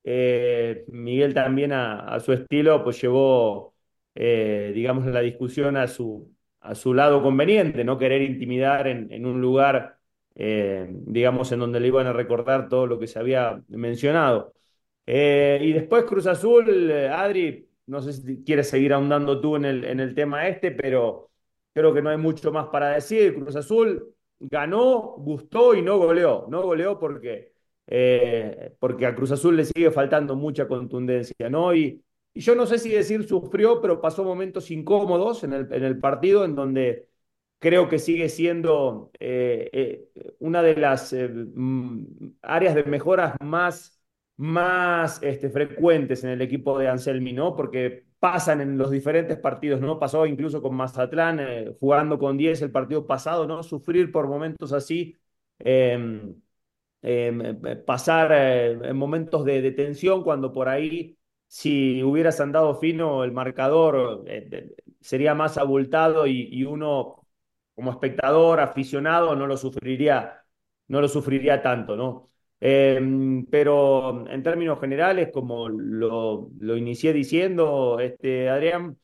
eh, 0.04 0.84
Miguel 0.88 1.32
también 1.34 1.72
a, 1.72 2.00
a, 2.14 2.20
su 2.20 2.32
estilo 2.34 2.84
pues 2.84 3.00
llevó, 3.00 3.74
eh, 4.14 4.72
digamos, 4.74 5.06
la 5.06 5.20
discusión 5.20 5.76
a 5.78 5.88
su, 5.88 6.35
a 6.68 6.74
su 6.74 6.94
lado 6.94 7.22
conveniente, 7.22 7.84
no 7.84 7.98
querer 7.98 8.22
intimidar 8.22 8.86
en, 8.88 9.26
un 9.26 9.40
lugar 9.40 9.98
digamos, 10.34 11.50
en 11.52 11.60
donde 11.60 11.80
le 11.80 11.88
iban 11.88 12.06
a 12.06 12.12
recordar 12.12 12.68
todo 12.68 12.86
lo 12.86 12.98
que 12.98 13.06
se 13.06 13.18
había 13.18 13.62
mencionado. 13.68 14.52
y 15.06 15.72
después 15.72 16.04
Cruz 16.04 16.26
Azul, 16.26 16.90
Adri, 16.92 17.68
no 17.86 18.02
sé 18.02 18.12
si 18.12 18.44
quieres 18.44 18.68
seguir 18.68 18.92
ahondando 18.92 19.40
tú 19.40 19.56
en 19.56 19.64
el, 19.64 19.84
en 19.84 20.00
el 20.00 20.14
tema 20.14 20.48
este, 20.48 20.72
pero 20.72 21.30
creo 21.72 21.94
que 21.94 22.02
no 22.02 22.10
hay 22.10 22.16
mucho 22.16 22.52
más 22.52 22.68
para 22.68 22.90
decir. 22.90 23.34
Cruz 23.34 23.56
Azul 23.56 24.14
ganó, 24.40 25.16
gustó 25.18 25.74
y 25.74 25.82
no 25.82 25.98
goleó. 25.98 26.46
No 26.48 26.62
goleó 26.62 26.98
porque, 26.98 27.52
eh, 27.86 28.74
porque 28.78 29.06
a 29.06 29.14
Cruz 29.14 29.32
Azul 29.32 29.56
le 29.56 29.64
sigue 29.64 29.90
faltando 29.90 30.36
mucha 30.36 30.66
contundencia, 30.68 31.48
¿no? 31.50 31.74
Y, 31.74 32.02
y, 32.36 32.40
yo 32.40 32.54
no 32.54 32.66
sé 32.66 32.78
si 32.78 32.90
decir 32.90 33.26
sufrió, 33.26 33.80
pero 33.80 34.00
pasó 34.00 34.24
momentos 34.24 34.70
incómodos 34.70 35.44
en 35.44 35.52
el, 35.52 35.72
en 35.72 35.84
el 35.84 35.98
partido 35.98 36.44
en 36.44 36.54
donde 36.54 37.08
creo 37.58 37.88
que 37.88 37.98
sigue 37.98 38.28
siendo 38.28 39.10
eh, 39.20 39.70
eh, 39.72 40.34
una 40.40 40.62
de 40.62 40.76
las 40.76 41.14
mm, 41.14 42.04
áreas 42.42 42.74
de 42.74 42.84
mejoras 42.84 43.34
más 43.40 43.96
más 44.36 45.22
este, 45.22 45.48
frecuentes 45.50 46.24
en 46.24 46.30
el 46.30 46.42
equipo 46.42 46.78
de 46.78 46.88
Anselmi, 46.88 47.32
¿no? 47.32 47.56
Porque 47.56 48.06
pasan 48.18 48.60
en 48.60 48.78
los 48.78 48.90
diferentes 48.90 49.38
partidos, 49.38 49.80
¿no? 49.80 49.98
Pasó 49.98 50.26
incluso 50.26 50.62
con 50.62 50.74
Mazatlán, 50.76 51.40
eh, 51.40 51.76
jugando 51.80 52.18
con 52.18 52.36
10 52.36 52.62
el 52.62 52.70
partido 52.70 53.06
pasado, 53.06 53.46
¿no? 53.46 53.62
Sufrir 53.62 54.12
por 54.12 54.28
momentos 54.28 54.72
así, 54.72 55.16
em, 55.58 56.34
em, 57.02 57.40
eh, 57.66 57.76
pasar 57.76 58.32
eh, 58.32 58.72
en 58.72 58.96
momentos 58.96 59.44
de, 59.44 59.70
tensión 59.72 60.22
cuando 60.22 60.52
por 60.52 60.68
ahí, 60.68 61.15
si 61.46 62.02
hubieras 62.02 62.40
andado 62.40 62.74
fino, 62.76 63.24
el 63.24 63.32
marcador 63.32 64.24
sería 65.00 65.34
más 65.34 65.58
abultado 65.58 66.26
y, 66.26 66.48
y, 66.52 66.64
uno, 66.64 67.26
como 67.74 67.90
espectador, 67.92 68.60
aficionado, 68.60 69.36
no 69.36 69.46
lo 69.46 69.56
sufriría, 69.56 70.44
no 70.88 71.00
lo 71.00 71.08
sufriría 71.08 71.62
tanto, 71.62 71.96
¿no? 71.96 72.30
Em, 72.60 73.44
pero 73.46 74.26
en 74.28 74.42
términos 74.42 74.80
generales, 74.80 75.30
como 75.32 75.68
lo, 75.68 76.50
lo 76.58 76.76
inicié 76.76 77.12
diciendo, 77.12 77.98
este, 78.00 78.48
Adrián, 78.48 78.98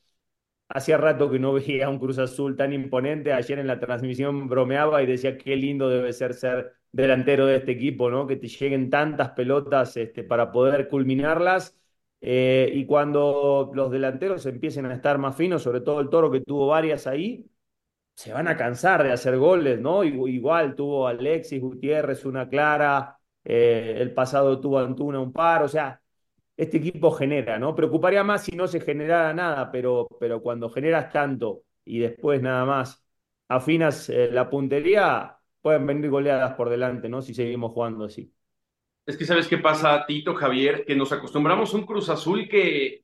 hacía 0.69 0.97
rato 0.97 1.29
que 1.29 1.39
no 1.39 1.53
veía 1.53 1.89
un 1.89 1.99
Cruz 1.99 2.17
Azul 2.19 2.55
tan 2.55 2.73
imponente. 2.73 3.33
Ayer 3.33 3.59
en 3.59 3.67
la 3.67 3.79
transmisión 3.79 4.47
bromeaba 4.47 5.01
y 5.03 5.05
decía 5.07 5.37
qué 5.37 5.55
lindo 5.55 5.89
debe 5.89 6.13
ser 6.13 6.33
ser 6.33 6.73
delantero 6.91 7.45
de 7.47 7.57
este 7.57 7.71
equipo, 7.71 8.09
¿no? 8.09 8.27
Que 8.27 8.35
te 8.37 8.47
lleguen 8.47 8.89
tantas 8.89 9.31
pelotas 9.31 9.97
este, 9.97 10.23
para 10.23 10.51
poder 10.51 10.87
culminarlas. 10.89 11.77
Eh, 12.25 12.71
y 12.73 12.85
cuando 12.85 13.71
los 13.73 13.91
delanteros 13.91 14.45
empiecen 14.45 14.85
a 14.85 14.93
estar 14.95 15.17
más 15.17 15.35
finos, 15.35 15.61
sobre 15.63 15.81
todo 15.81 15.99
el 15.99 16.09
Toro 16.09 16.31
que 16.31 16.39
tuvo 16.41 16.67
varias 16.67 17.05
ahí, 17.05 17.45
se 18.15 18.33
van 18.33 18.47
a 18.47 18.57
cansar 18.57 19.03
de 19.03 19.11
hacer 19.11 19.37
goles, 19.37 19.79
¿no? 19.81 20.03
Igual 20.03 20.75
tuvo 20.75 21.07
Alexis 21.07 21.61
Gutiérrez 21.61 22.25
una 22.25 22.49
clara, 22.49 23.17
eh, 23.43 23.97
el 23.99 24.13
pasado 24.13 24.59
tuvo 24.61 24.79
Antuna 24.79 25.19
un 25.19 25.33
par, 25.33 25.63
o 25.63 25.67
sea, 25.67 26.01
este 26.57 26.77
equipo 26.77 27.11
genera, 27.11 27.59
¿no? 27.59 27.75
Preocuparía 27.75 28.23
más 28.23 28.43
si 28.43 28.55
no 28.55 28.67
se 28.67 28.81
generara 28.81 29.33
nada, 29.33 29.71
pero, 29.71 30.07
pero 30.19 30.41
cuando 30.41 30.69
generas 30.69 31.11
tanto 31.11 31.63
y 31.85 31.99
después 31.99 32.41
nada 32.41 32.65
más 32.65 33.03
afinas 33.47 34.09
eh, 34.09 34.29
la 34.31 34.49
puntería, 34.49 35.39
pueden 35.61 35.85
venir 35.87 36.09
goleadas 36.09 36.53
por 36.55 36.69
delante, 36.69 37.09
¿no? 37.09 37.21
Si 37.21 37.33
seguimos 37.33 37.71
jugando 37.73 38.05
así. 38.05 38.33
Es 39.05 39.17
que 39.17 39.25
sabes 39.25 39.47
qué 39.47 39.57
pasa, 39.57 40.05
Tito, 40.05 40.33
Javier, 40.35 40.85
que 40.85 40.95
nos 40.95 41.11
acostumbramos 41.11 41.73
a 41.73 41.77
un 41.77 41.85
Cruz 41.85 42.09
Azul 42.09 42.47
que, 42.47 43.03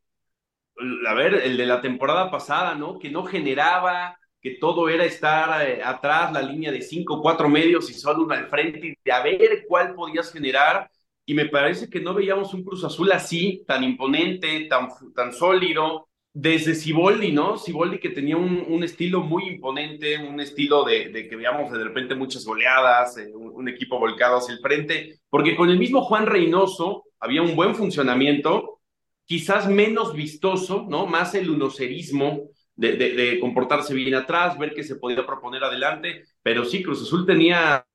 a 1.08 1.14
ver, 1.14 1.36
el 1.36 1.58
de 1.58 1.66
la 1.66 1.82
temporada 1.82 2.32
pasada, 2.32 2.76
¿no? 2.76 2.98
Que 3.00 3.10
no 3.10 3.26
generaba, 3.26 4.18
que 4.42 4.52
todo 4.52 4.88
era 4.90 5.06
estar 5.06 5.68
eh, 5.68 5.82
atrás, 5.84 6.32
la 6.32 6.42
línea 6.42 6.72
de 6.72 6.82
cinco, 6.82 7.22
cuatro 7.22 7.50
medios 7.50 7.90
y 7.90 7.94
solo 7.94 8.24
uno 8.24 8.34
al 8.34 8.48
frente, 8.48 8.80
y 8.88 8.96
de 9.04 9.12
a 9.12 9.22
ver 9.24 9.66
cuál 9.68 9.94
podías 9.94 10.32
generar. 10.32 10.90
Y 11.26 11.34
me 11.34 11.48
parece 11.48 11.90
que 11.90 12.00
no 12.00 12.14
veíamos 12.14 12.54
un 12.54 12.64
Cruz 12.64 12.84
Azul 12.86 13.12
así, 13.12 13.64
tan 13.68 13.84
imponente, 13.84 14.68
tan, 14.70 14.90
tan 15.14 15.34
sólido, 15.34 16.09
desde 16.42 16.74
Siboldi, 16.74 17.34
¿no? 17.34 17.58
Siboldi 17.58 18.00
que 18.00 18.12
tenía 18.12 18.38
un, 18.38 18.64
un 18.70 18.82
estilo 18.82 19.22
muy 19.22 19.46
imponente, 19.46 20.18
un 20.18 20.40
estilo 20.40 20.86
de, 20.86 21.10
de, 21.10 21.28
que 21.28 21.36
veamos 21.36 21.70
de 21.70 21.84
repente 21.84 22.16
muchas 22.16 22.46
goleadas, 22.46 23.18
eh, 23.18 23.30
un, 23.36 23.68
equipo 23.68 24.00
volcado 24.00 24.38
hacia 24.38 24.54
el 24.54 24.62
frente, 24.62 25.20
porque 25.30 25.58
con 25.58 25.70
el 25.70 25.78
mismo 25.78 26.02
Juan 26.02 26.28
Reynoso 26.28 27.04
había 27.20 27.42
un 27.42 27.58
buen 27.58 27.76
funcionamiento, 27.76 28.80
quizás 29.26 29.68
menos 29.68 30.14
vistoso, 30.14 30.86
¿no? 30.88 31.06
Más 31.06 31.36
el 31.36 31.50
unocerismo, 31.50 32.50
de, 32.74 32.96
de, 32.96 33.40
comportarse 33.42 33.94
bien 33.94 34.16
atrás, 34.16 34.58
ver 34.58 34.74
que 34.74 34.86
se 34.86 34.96
podía 34.96 35.26
proponer 35.26 35.62
adelante, 35.66 36.24
pero 36.42 36.64
sí, 36.64 36.82
Cruz 36.82 37.02
Azul 37.02 37.26
tenía 37.26 37.86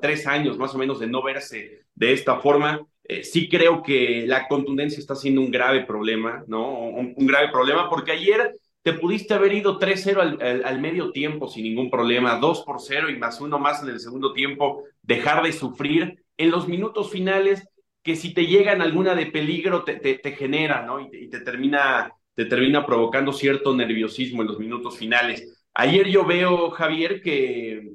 tres 0.00 0.26
años 0.26 0.58
más 0.58 0.74
o 0.74 0.78
menos 0.78 0.98
de 0.98 1.06
no 1.06 1.22
verse 1.22 1.84
de 1.94 2.12
esta 2.12 2.40
forma. 2.40 2.84
Eh, 3.10 3.24
sí 3.24 3.48
creo 3.48 3.82
que 3.82 4.24
la 4.24 4.46
contundencia 4.46 5.00
está 5.00 5.16
siendo 5.16 5.40
un 5.40 5.50
grave 5.50 5.84
problema, 5.84 6.44
¿no? 6.46 6.78
Un, 6.78 7.26
grave 7.26 7.48
problema 7.50 7.90
porque 7.90 8.12
ayer 8.12 8.54
te 8.82 8.92
pudiste 8.92 9.34
haber 9.34 9.52
ido 9.52 9.80
3-0 9.80 10.20
al, 10.20 10.40
al, 10.40 10.64
al, 10.64 10.80
medio 10.80 11.10
tiempo 11.10 11.48
sin 11.48 11.64
ningún 11.64 11.90
problema, 11.90 12.36
2 12.36 12.62
por 12.62 12.80
0 12.80 13.10
y 13.10 13.16
más 13.16 13.40
uno 13.40 13.58
más 13.58 13.82
en 13.82 13.88
el 13.88 13.98
segundo 13.98 14.32
tiempo, 14.32 14.84
dejar 15.02 15.42
de 15.42 15.52
sufrir 15.52 16.22
en 16.36 16.52
los 16.52 16.68
minutos 16.68 17.10
finales 17.10 17.66
que 18.04 18.14
si 18.14 18.32
te 18.32 18.46
llegan 18.46 18.80
alguna 18.80 19.16
de 19.16 19.26
peligro 19.26 19.82
te, 19.82 19.96
te, 19.96 20.14
te 20.14 20.30
genera, 20.32 20.86
¿no? 20.86 21.00
Y 21.00 21.10
te, 21.10 21.20
y 21.20 21.28
te 21.28 21.40
termina 21.40 22.12
te 22.36 22.44
termina 22.44 22.86
provocando 22.86 23.32
cierto 23.32 23.74
nerviosismo 23.74 24.42
en 24.42 24.48
los 24.48 24.58
minutos 24.60 24.96
finales. 24.96 25.60
Ayer 25.74 26.06
yo 26.08 26.24
veo, 26.24 26.70
Javier, 26.70 27.20
que 27.22 27.90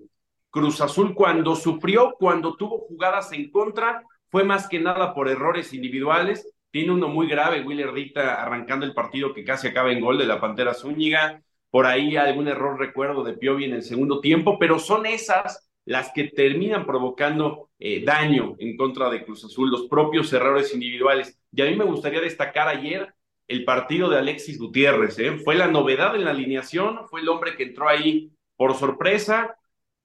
Cruz 0.50 0.82
Azul 0.82 1.16
cuando 1.16 1.56
sufrió, 1.56 2.16
cuando 2.20 2.58
tuvo 2.58 2.80
jugadas 2.80 3.32
en 3.32 3.50
contra, 3.50 4.04
fue 4.30 4.44
más 4.44 4.68
que 4.68 4.80
nada 4.80 5.14
por 5.14 5.30
errores 5.30 5.74
individuales. 5.74 6.52
Tiene 6.72 6.92
uno 6.92 7.08
muy 7.08 7.28
grave, 7.28 7.62
Willer 7.62 7.92
Rita, 7.92 8.42
arrancando 8.42 8.86
el 8.86 8.94
partido 8.94 9.34
que 9.34 9.44
casi 9.44 9.68
acaba 9.68 9.92
en 9.92 10.02
gol 10.02 10.18
de 10.18 10.26
la 10.26 10.40
Pantera 10.40 10.74
Zúñiga. 10.74 11.42
Por 11.70 11.86
ahí 11.86 12.16
algún 12.18 12.48
error 12.48 12.80
recuerdo 12.80 13.24
de 13.24 13.34
Piovi 13.34 13.66
en 13.66 13.74
el 13.74 13.84
segundo 13.84 14.20
tiempo, 14.20 14.58
pero 14.60 14.80
son 14.80 15.06
esas 15.06 15.70
las 15.86 16.12
que 16.14 16.26
terminan 16.26 16.86
provocando 16.86 17.70
eh, 17.80 18.04
daño 18.04 18.56
en 18.58 18.76
contra 18.76 19.10
de 19.10 19.24
Cruz 19.24 19.46
Azul, 19.46 19.70
los 19.70 19.88
propios 19.88 20.34
errores 20.34 20.74
individuales. 20.74 21.40
Y 21.52 21.62
a 21.62 21.66
mí 21.66 21.76
me 21.76 21.86
gustaría 21.86 22.22
destacar 22.22 22.68
ayer 22.68 23.14
el 23.48 23.64
partido 23.64 24.10
de 24.10 24.18
Alexis 24.18 24.58
Gutiérrez. 24.58 25.20
¿eh? 25.20 25.38
Fue 25.44 25.56
la 25.56 25.68
novedad 25.68 26.16
en 26.16 26.26
la 26.26 26.32
alineación, 26.32 27.08
fue 27.08 27.22
el 27.22 27.30
hombre 27.30 27.56
que 27.56 27.64
entró 27.64 27.88
ahí 27.88 28.32
por 28.58 28.74
sorpresa 28.74 29.56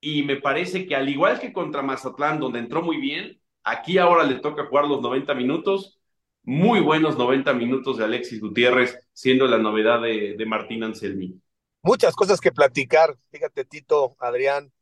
y 0.00 0.23
me 0.23 0.37
parece 0.37 0.87
que 0.87 0.97
al 0.97 1.09
igual 1.09 1.41
que 1.41 1.53
contra 1.53 1.83
Mazatlán, 1.83 2.41
donde 2.41 2.59
entró 2.59 2.83
muy 2.83 2.99
bien, 2.99 3.41
aquí 3.71 3.99
ahora 3.99 4.25
le 4.25 4.37
toca 4.37 4.67
jugar 4.67 4.87
los 4.87 5.00
90 5.00 5.35
minutos. 5.35 6.00
Muy 6.43 6.81
buenos 6.81 7.17
90 7.17 7.53
minutos 7.53 7.99
de 7.99 8.05
Alexis 8.05 8.41
Gutiérrez, 8.41 8.99
siendo 9.12 9.47
la 9.47 9.59
novedad 9.59 10.00
de, 10.03 10.45
Martín 10.47 10.83
Anselmi. 10.83 11.41
Muchas 11.83 12.15
cosas 12.15 12.41
que 12.41 12.50
platicar, 12.50 13.17
fíjate 13.31 13.65
Tito, 13.65 14.17
Adrián. 14.19 14.73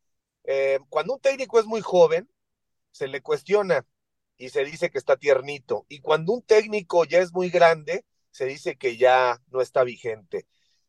Eh, 0.44 0.78
cuando 0.88 1.14
un 1.14 1.20
técnico 1.20 1.58
es 1.58 1.66
muy 1.66 1.80
joven, 1.80 2.28
se 2.90 3.08
le 3.08 3.20
cuestiona 3.20 3.86
y 4.36 4.50
se 4.50 4.64
dice 4.64 4.90
que 4.90 4.98
está 4.98 5.16
tiernito. 5.16 5.84
Y 5.88 6.00
cuando 6.00 6.32
un 6.32 6.42
técnico 6.42 7.04
ya 7.04 7.18
es 7.18 7.32
muy 7.32 7.50
grande, 7.50 8.04
se 8.30 8.46
dice 8.46 8.76
que 8.76 8.96
ya 8.96 9.40
no 9.48 9.60
está 9.60 9.84
vigente. 9.84 10.46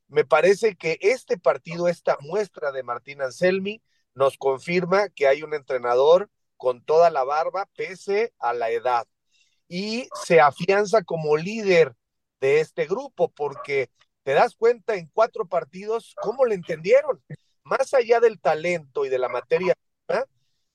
Me 0.08 0.24
parece 0.24 0.76
que 0.76 0.98
este 1.02 1.38
partido, 1.38 1.88
esta 1.88 2.18
muestra 2.22 2.72
de 2.72 2.84
Martín 2.84 3.22
Anselmi, 3.22 3.82
nos 4.14 4.38
confirma 4.38 5.10
que 5.10 5.28
hay 5.28 5.44
un 5.44 5.54
entrenador 5.54 6.30
con 6.60 6.84
toda 6.84 7.10
la 7.10 7.24
barba, 7.24 7.70
pese 7.78 8.34
a 8.38 8.54
la 8.54 8.70
edad, 8.70 9.08
y 9.70 10.10
se 10.26 10.42
afianza 10.42 11.04
como 11.04 11.38
líder 11.38 11.96
de 12.42 12.60
este 12.60 12.86
grupo, 12.86 13.30
porque 13.30 13.90
te 14.24 14.34
das 14.34 14.56
cuenta 14.56 14.96
en 14.96 15.10
cuatro 15.14 15.48
partidos 15.48 16.16
cómo 16.22 16.46
le 16.46 16.56
entendieron. 16.56 17.24
Más 17.64 17.94
allá 17.94 18.20
del 18.20 18.42
talento 18.42 19.06
y 19.06 19.10
de 19.10 19.20
la 19.20 19.30
materia, 19.30 19.74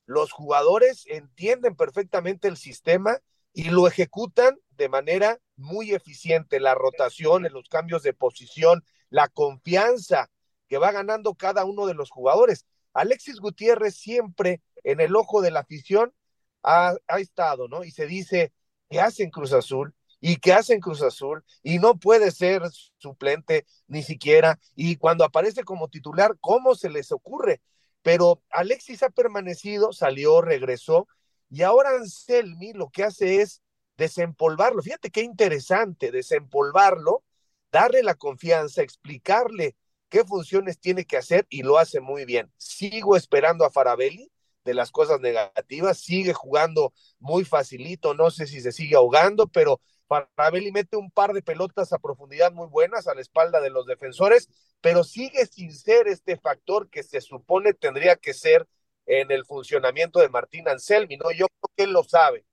los 0.07 0.33
jugadores 0.33 1.05
entienden 1.07 1.77
perfectamente 1.77 2.49
el 2.49 2.57
sistema 2.57 3.19
y 3.53 3.65
lo 3.65 3.87
ejecutan 3.87 4.59
de 4.71 4.89
manera 4.89 5.39
muy 5.57 5.93
eficiente. 5.93 6.61
La 6.61 6.75
rotación, 6.75 7.47
los 7.53 7.69
cambios 7.69 8.03
de 8.03 8.15
posición, 8.15 8.85
la 9.11 9.29
confianza 9.29 10.31
que 10.67 10.79
va 10.79 10.93
ganando 10.93 11.35
cada 11.35 11.65
uno 11.65 11.87
de 11.87 11.95
los 11.95 12.11
jugadores. 12.11 12.67
Alexis 12.95 13.41
Gutiérrez 13.41 13.97
siempre 13.97 14.63
en 14.85 15.01
el 15.01 15.17
ojo 15.17 15.43
de 15.43 15.51
la 15.51 15.61
afición 15.61 16.15
ha, 16.63 16.97
estado, 17.19 17.69
¿no? 17.69 17.85
Y 17.85 17.91
se 17.91 18.07
dice, 18.07 18.53
¿qué 18.89 19.01
hacen 19.01 19.31
Cruz 19.31 19.53
Azul? 19.53 19.95
¿Y 20.21 20.37
qué 20.37 20.55
hacen 20.55 20.81
Cruz 20.81 21.03
Azul? 21.03 21.45
Y 21.63 21.79
no 21.79 21.99
puede 21.99 22.31
ser 22.31 22.63
suplente 22.97 23.67
ni 23.87 24.03
siquiera. 24.03 24.59
Y 24.75 24.97
cuando 24.97 25.25
aparece 25.25 25.65
como 25.65 25.89
titular, 25.89 26.37
¿cómo 26.41 26.75
se 26.75 26.89
les 26.89 27.13
ocurre? 27.13 27.61
Pero 28.03 28.43
Alexis 28.51 29.03
ha 29.03 29.11
permanecido, 29.11 29.93
salió, 29.93 30.41
regresó 30.41 31.07
y 31.51 31.63
ahora 31.63 31.91
Anselmi 31.91 32.73
lo 32.73 32.91
que 32.91 33.05
hace 33.05 33.41
es 33.43 33.63
desempolvarlo. 33.97 34.83
Fíjate 34.83 35.11
qué 35.11 35.23
interesante, 35.23 36.11
desempolvarlo, 36.11 37.23
darle 37.71 38.03
la 38.03 38.15
confianza, 38.15 38.83
explicarle 38.83 39.77
qué 40.15 40.25
funciones 40.25 40.79
tiene 40.79 41.05
que 41.05 41.17
hacer 41.17 41.45
y 41.49 41.65
lo 41.65 41.77
hace 41.77 41.99
muy 41.99 42.25
bien. 42.25 42.49
Sigo 42.57 43.17
esperando 43.17 43.65
a 43.65 43.71
Farabelli, 43.73 44.31
de 44.65 44.73
las 44.73 44.93
cosas 44.93 45.19
negativas, 45.19 45.99
sigue 45.99 46.33
jugando 46.33 46.93
muy 47.19 47.45
facilito, 47.45 48.15
no 48.15 48.31
sé 48.31 48.47
si 48.47 48.61
se 48.61 48.71
sigue 48.71 48.95
ahogando, 48.95 49.49
pero 49.49 49.81
Faravelli 50.07 50.71
mete 50.71 50.97
un 50.97 51.11
par 51.11 51.33
de 51.33 51.43
pelotas 51.43 51.93
a 51.93 51.99
profundidad 51.99 52.53
muy 52.53 52.69
buenas 52.69 53.09
a 53.09 53.15
la 53.17 53.23
espalda 53.23 53.61
de 53.61 53.71
los 53.71 53.87
defensores, 53.87 54.49
pero 54.81 55.03
sigue 55.03 55.47
sin 55.47 55.73
ser 55.73 56.07
este 56.07 56.37
factor 56.37 56.89
que 56.91 57.03
se 57.03 57.21
supone 57.21 57.75
tendría 57.75 58.15
que 58.15 58.35
ser 58.35 58.69
en 59.07 59.33
el 59.33 59.45
funcionamiento 59.45 60.21
de 60.21 60.29
Martín 60.29 60.69
Anselmi, 60.69 61.17
¿no? 61.17 61.33
Yo 61.33 61.49
creo 61.49 61.73
que 61.77 61.83
él 61.83 61.93
lo 61.93 62.05
sabe. 62.05 62.47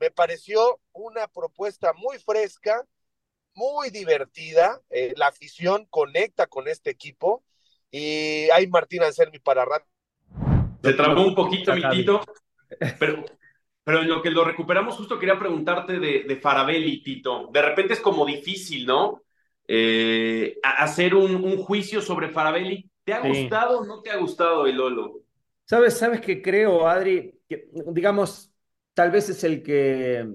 Me 0.00 0.10
pareció 0.10 0.80
una 0.92 1.28
propuesta 1.28 1.92
muy 1.92 2.18
fresca, 2.18 2.86
muy 3.56 3.90
divertida, 3.90 4.80
eh, 4.90 5.14
la 5.16 5.28
afición 5.28 5.86
conecta 5.90 6.46
con 6.46 6.68
este 6.68 6.90
equipo 6.90 7.42
y 7.90 8.48
hay 8.50 8.68
Martín 8.68 9.02
Anselmi 9.02 9.38
para 9.38 9.64
rato. 9.64 9.86
Se 10.82 10.92
trabó 10.92 11.26
un 11.26 11.34
poquito, 11.34 11.74
mi 11.74 11.82
Tito, 11.88 12.20
pero, 13.00 13.24
pero 13.82 14.02
en 14.02 14.08
lo 14.08 14.22
que 14.22 14.30
lo 14.30 14.44
recuperamos, 14.44 14.94
justo 14.94 15.18
quería 15.18 15.38
preguntarte 15.38 15.98
de, 15.98 16.24
de 16.24 16.36
Farabelli, 16.36 17.02
Tito. 17.02 17.48
De 17.52 17.62
repente 17.62 17.94
es 17.94 18.00
como 18.00 18.24
difícil, 18.26 18.86
¿no? 18.86 19.22
Eh, 19.66 20.58
hacer 20.62 21.14
un, 21.14 21.34
un, 21.36 21.56
juicio 21.56 22.00
sobre 22.00 22.28
Farabelli. 22.28 22.88
¿Te 23.02 23.14
ha 23.14 23.20
gustado 23.20 23.80
o 23.80 23.84
no 23.86 24.00
te 24.02 24.10
ha 24.10 24.16
gustado 24.16 24.66
el 24.66 24.76
Lolo? 24.76 25.20
¿Sabes, 25.64 25.98
sabes 25.98 26.20
qué 26.20 26.40
creo, 26.42 26.86
Adri? 26.86 27.40
Que, 27.48 27.68
digamos, 27.88 28.52
tal 28.94 29.10
vez 29.10 29.28
es 29.28 29.42
el 29.42 29.62
que, 29.62 30.26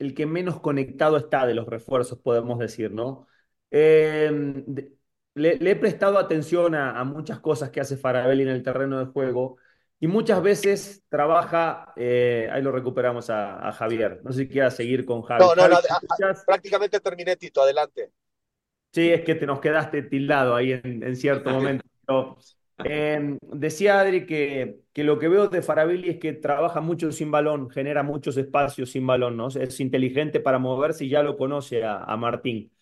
el 0.00 0.14
que 0.14 0.26
menos 0.26 0.60
conectado 0.60 1.16
está 1.16 1.46
de 1.46 1.54
los 1.54 1.66
refuerzos, 1.66 2.18
podemos 2.18 2.58
decir, 2.58 2.90
¿no? 2.90 3.28
Eh, 3.70 4.28
le, 5.34 5.56
le, 5.56 5.70
he 5.70 5.76
prestado 5.76 6.18
atención 6.18 6.74
a, 6.74 6.98
a, 6.98 7.04
muchas 7.04 7.38
cosas 7.38 7.70
que 7.70 7.80
hace 7.80 7.96
Farabelli 7.96 8.42
en 8.42 8.48
el 8.48 8.62
terreno 8.64 8.98
de 8.98 9.12
juego 9.12 9.58
y 10.00 10.06
muchas 10.08 10.42
veces 10.42 11.04
trabaja, 11.10 11.92
eh, 11.94 12.48
ahí 12.50 12.62
lo 12.62 12.72
recuperamos 12.72 13.28
a, 13.28 13.68
a, 13.68 13.72
Javier. 13.72 14.22
No 14.24 14.32
sé 14.32 14.40
si 14.40 14.48
quieras 14.48 14.74
seguir 14.74 15.04
con 15.04 15.20
Javier. 15.20 15.50
No, 15.54 15.54
no, 15.54 15.68
no, 15.68 15.76
a, 15.76 16.34
prácticamente 16.46 16.98
terminé, 17.00 17.36
Tito, 17.36 17.62
adelante. 17.62 18.10
Sí, 18.92 19.10
es 19.10 19.22
que 19.22 19.34
te 19.34 19.46
nos 19.46 19.60
quedaste 19.60 20.02
tildado 20.02 20.56
ahí 20.56 20.72
en, 20.72 21.02
en 21.02 21.16
cierto 21.16 21.50
momento. 21.50 21.84
Pero, 22.06 22.38
eh, 22.84 23.38
decía 23.42 24.00
Adri 24.00 24.26
que, 24.26 24.80
que, 24.92 25.04
lo 25.04 25.18
que 25.18 25.28
veo 25.28 25.48
de 25.48 25.62
Farabelli 25.62 26.10
es 26.10 26.18
que 26.18 26.32
trabaja 26.32 26.80
mucho 26.80 27.12
sin 27.12 27.30
balón, 27.30 27.70
genera 27.70 28.02
muchos 28.02 28.36
espacios 28.36 28.90
sin 28.90 29.06
balón, 29.06 29.36
¿no? 29.36 29.48
Es 29.48 29.80
inteligente 29.80 30.40
para 30.40 30.58
moverse 30.58 31.04
y 31.04 31.08
ya 31.10 31.22
lo 31.22 31.36
conoce 31.36 31.84
a, 31.84 32.04
a 32.04 32.16
Martín. 32.16 32.72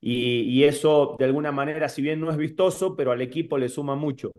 Y, 0.00 0.42
y, 0.42 0.64
eso, 0.64 1.16
de 1.18 1.24
alguna 1.24 1.50
manera, 1.52 1.88
si 1.88 2.02
bien 2.02 2.20
no 2.20 2.30
es 2.30 2.36
vistoso, 2.36 2.94
pero 2.96 3.10
al 3.12 3.20
equipo 3.20 3.58
le 3.58 3.68
suma 3.68 3.96
mucho. 3.96 4.32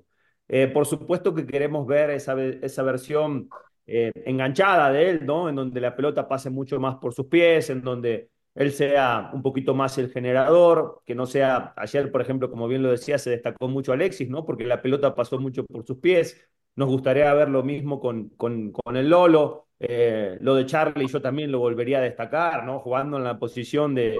Eh, 0.48 0.68
por 0.68 0.86
supuesto 0.86 1.34
que 1.36 1.46
queremos 1.46 1.86
ver 1.86 2.10
esa, 2.12 2.42
esa 2.42 2.84
versión 2.84 3.50
eh, 3.86 4.12
enganchada 4.26 4.92
de 4.92 5.10
él, 5.10 5.26
¿no? 5.26 5.50
En 5.50 5.56
donde 5.56 5.82
la 5.82 5.96
pelota 5.96 6.28
pase 6.28 6.50
mucho 6.50 6.80
más 6.80 6.96
por 6.98 7.14
sus 7.14 7.28
pies, 7.28 7.70
en 7.70 7.82
donde 7.82 8.30
él 8.60 8.74
sea 8.74 9.32
un 9.34 9.42
poquito 9.42 9.74
más 9.74 9.98
el 9.98 10.12
generador, 10.12 11.02
que 11.06 11.16
no 11.16 11.26
sea, 11.26 11.74
ayer, 11.78 12.12
por 12.12 12.22
ejemplo, 12.22 12.50
como 12.52 12.68
bien 12.68 12.84
lo 12.84 12.92
decía, 12.92 13.18
se 13.18 13.30
destacó 13.30 13.70
mucho 13.70 13.94
Alexis, 13.94 14.30
¿no? 14.30 14.46
Porque 14.46 14.66
la 14.66 14.82
pelota 14.82 15.16
pasó 15.16 15.40
mucho 15.40 15.66
por 15.66 15.86
sus 15.86 15.98
pies. 16.00 16.46
Nos 16.76 16.90
gustaría 16.90 17.34
ver 17.34 17.48
lo 17.48 17.64
mismo 17.64 18.02
con, 18.02 18.28
con, 18.32 18.74
con 18.74 18.98
el 18.98 19.10
Lolo. 19.10 19.70
Eh, 19.80 20.38
lo 20.42 20.56
de 20.56 20.66
Charlie 20.66 21.08
yo 21.08 21.22
también 21.22 21.54
lo 21.54 21.60
volvería 21.60 22.00
a 22.00 22.02
destacar, 22.02 22.66
¿no? 22.66 22.80
Jugando 22.82 23.16
en 23.16 23.24
la 23.24 23.40
posición 23.40 23.96
de, 23.96 24.20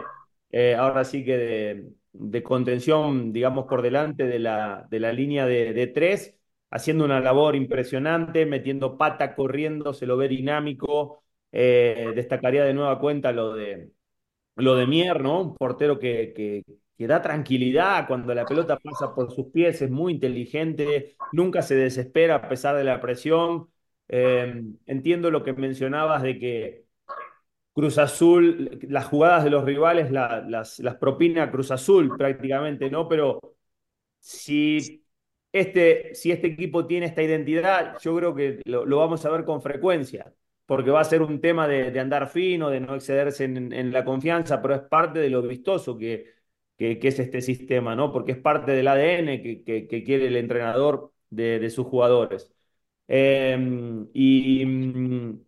eh, 0.52 0.74
ahora 0.76 1.04
sí 1.04 1.26
que 1.26 1.38
de, 1.38 1.92
de, 2.14 2.44
contención, 2.44 3.34
digamos, 3.34 3.66
por 3.66 3.82
delante 3.82 4.26
de 4.26 4.40
la, 4.40 4.88
de 4.90 5.00
la 5.02 5.12
línea 5.12 5.46
de, 5.48 5.88
tres, 5.88 6.40
haciendo 6.70 7.04
una 7.04 7.20
labor 7.20 7.58
impresionante, 7.58 8.46
metiendo 8.46 8.98
pata, 8.98 9.36
corriendo, 9.36 9.94
se 9.94 10.06
lo 10.06 10.16
ve 10.16 10.30
dinámico. 10.30 11.24
Eh, 11.52 12.14
destacaría 12.16 12.64
de 12.64 12.74
nueva 12.74 13.00
cuenta 13.00 13.34
lo 13.34 13.54
de, 13.54 13.92
lo 14.60 14.76
de 14.76 14.88
Mier, 14.88 15.22
¿no? 15.22 15.42
Un 15.42 15.56
portero 15.56 16.00
que, 16.00 16.34
que, 16.36 16.64
que, 16.98 17.08
da 17.08 17.22
tranquilidad 17.22 18.08
cuando 18.08 18.34
la 18.34 18.46
pelota 18.46 18.78
pasa 18.78 19.14
por 19.16 19.32
sus 19.32 19.48
pies, 19.48 19.82
es 19.82 19.92
muy 19.92 20.14
inteligente, 20.14 21.16
nunca 21.32 21.62
se 21.62 21.76
desespera 21.76 22.36
a 22.36 22.50
pesar 22.50 22.76
de 22.76 22.84
la 22.84 23.02
presión. 23.02 23.70
Eh, 24.08 24.64
entiendo 24.86 25.32
lo 25.32 25.44
que 25.44 25.54
mencionabas 25.54 26.24
de 26.24 26.40
que 26.40 26.86
Cruz 27.74 27.98
Azul, 27.98 28.80
las 28.90 29.06
jugadas 29.06 29.44
de 29.44 29.52
los 29.52 29.64
rivales 29.66 30.12
la, 30.12 30.42
las, 30.42 30.80
las 30.80 30.96
propina 30.98 31.52
Cruz 31.52 31.72
Azul 31.72 32.18
prácticamente, 32.18 32.90
¿no? 32.90 33.08
Pero 33.08 33.40
si 34.20 35.06
este, 35.52 36.14
si 36.16 36.32
este 36.32 36.48
equipo 36.48 36.86
tiene 36.88 37.08
esta 37.08 37.24
identidad, 37.24 37.98
yo 38.02 38.16
creo 38.16 38.36
que 38.36 38.62
lo, 38.66 38.86
lo 38.86 38.98
vamos 38.98 39.26
a 39.26 39.30
ver 39.32 39.46
con 39.46 39.62
frecuencia 39.62 40.34
porque 40.70 40.92
va 40.92 41.02
a 41.02 41.04
ser 41.04 41.24
un 41.24 41.42
tema 41.42 41.68
de, 41.68 42.00
andar 42.00 42.30
fino, 42.30 42.70
de 42.70 42.80
no 42.80 42.96
excederse 42.96 43.46
en, 43.46 43.92
la 43.92 44.06
confianza, 44.06 44.62
pero 44.62 44.76
es 44.76 44.82
parte 44.82 45.20
de 45.20 45.30
lo 45.32 45.42
vistoso 45.42 45.98
que, 45.98 46.36
que, 46.78 47.00
es 47.02 47.20
este 47.20 47.42
sistema, 47.42 47.96
¿no? 47.96 48.12
Porque 48.14 48.34
es 48.34 48.38
parte 48.38 48.74
del 48.74 48.88
ADN 48.88 49.42
que, 49.42 49.88
que 49.90 50.04
quiere 50.04 50.28
el 50.28 50.38
entrenador 50.38 51.12
de, 51.32 51.70
sus 51.72 51.88
jugadores. 51.88 52.54
Eh, 53.08 53.58
y, 54.14 54.64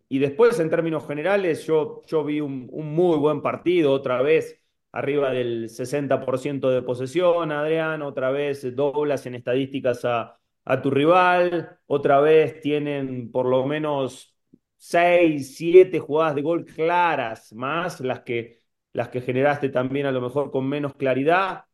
y, 0.08 0.18
después, 0.18 0.58
en 0.58 0.70
términos 0.70 1.06
generales, 1.06 1.64
yo, 1.66 2.02
yo 2.06 2.24
vi 2.24 2.40
un, 2.40 2.68
un, 2.72 2.92
muy 2.92 3.16
buen 3.18 3.42
partido, 3.42 3.92
otra 3.92 4.22
vez 4.22 4.60
arriba 4.90 5.30
del 5.30 5.68
60% 5.68 6.68
de 6.70 6.82
posesión, 6.82 7.52
Adrián, 7.52 8.02
otra 8.02 8.32
vez 8.32 8.74
doblas 8.74 9.26
en 9.26 9.36
estadísticas 9.36 10.04
a, 10.04 10.40
a 10.64 10.82
tu 10.82 10.90
rival, 10.90 11.78
otra 11.86 12.20
vez 12.20 12.60
tienen 12.60 13.30
por 13.30 13.46
lo 13.46 13.64
menos 13.66 14.31
seis, 14.82 15.56
siete 15.56 16.00
jugadas 16.00 16.34
de 16.34 16.42
gol 16.42 16.64
claras, 16.64 17.52
más 17.52 18.00
las 18.00 18.20
que, 18.22 18.58
las 18.92 19.08
que 19.10 19.20
generaste 19.20 19.68
también 19.68 20.06
a 20.06 20.12
lo 20.12 20.20
mejor 20.20 20.50
con 20.50 20.68
menos 20.68 20.94
claridad. 20.94 21.66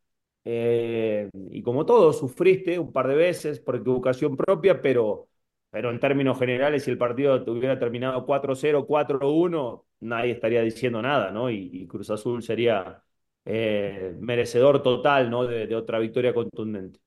Eh, 0.45 1.29
y 1.51 1.61
como 1.63 1.85
todo, 1.85 2.13
sufriste 2.13 2.77
un 2.79 2.91
par 2.93 3.07
de 3.07 3.15
veces 3.15 3.59
por 3.59 3.75
equivocación 3.77 4.37
propia, 4.37 4.81
pero, 4.81 5.27
pero 5.71 5.89
en 5.91 5.99
términos 5.99 6.37
generales, 6.39 6.83
si 6.83 6.91
el 6.91 6.97
partido 6.99 7.43
hubiera 7.47 7.79
terminado 7.79 8.25
4-0, 8.25 8.85
4-1, 8.85 9.85
nadie 10.01 10.31
estaría 10.33 10.61
diciendo 10.61 11.01
nada, 11.01 11.31
¿no? 11.31 11.49
Y, 11.49 11.87
Cruz 11.87 12.09
Azul 12.11 12.43
sería 12.43 13.03
eh, 13.45 14.15
merecedor 14.19 14.83
total, 14.83 15.29
¿no? 15.31 15.45
De 15.47 15.75
otra 15.75 15.97
victoria 15.99 16.33
contundente. 16.33 16.99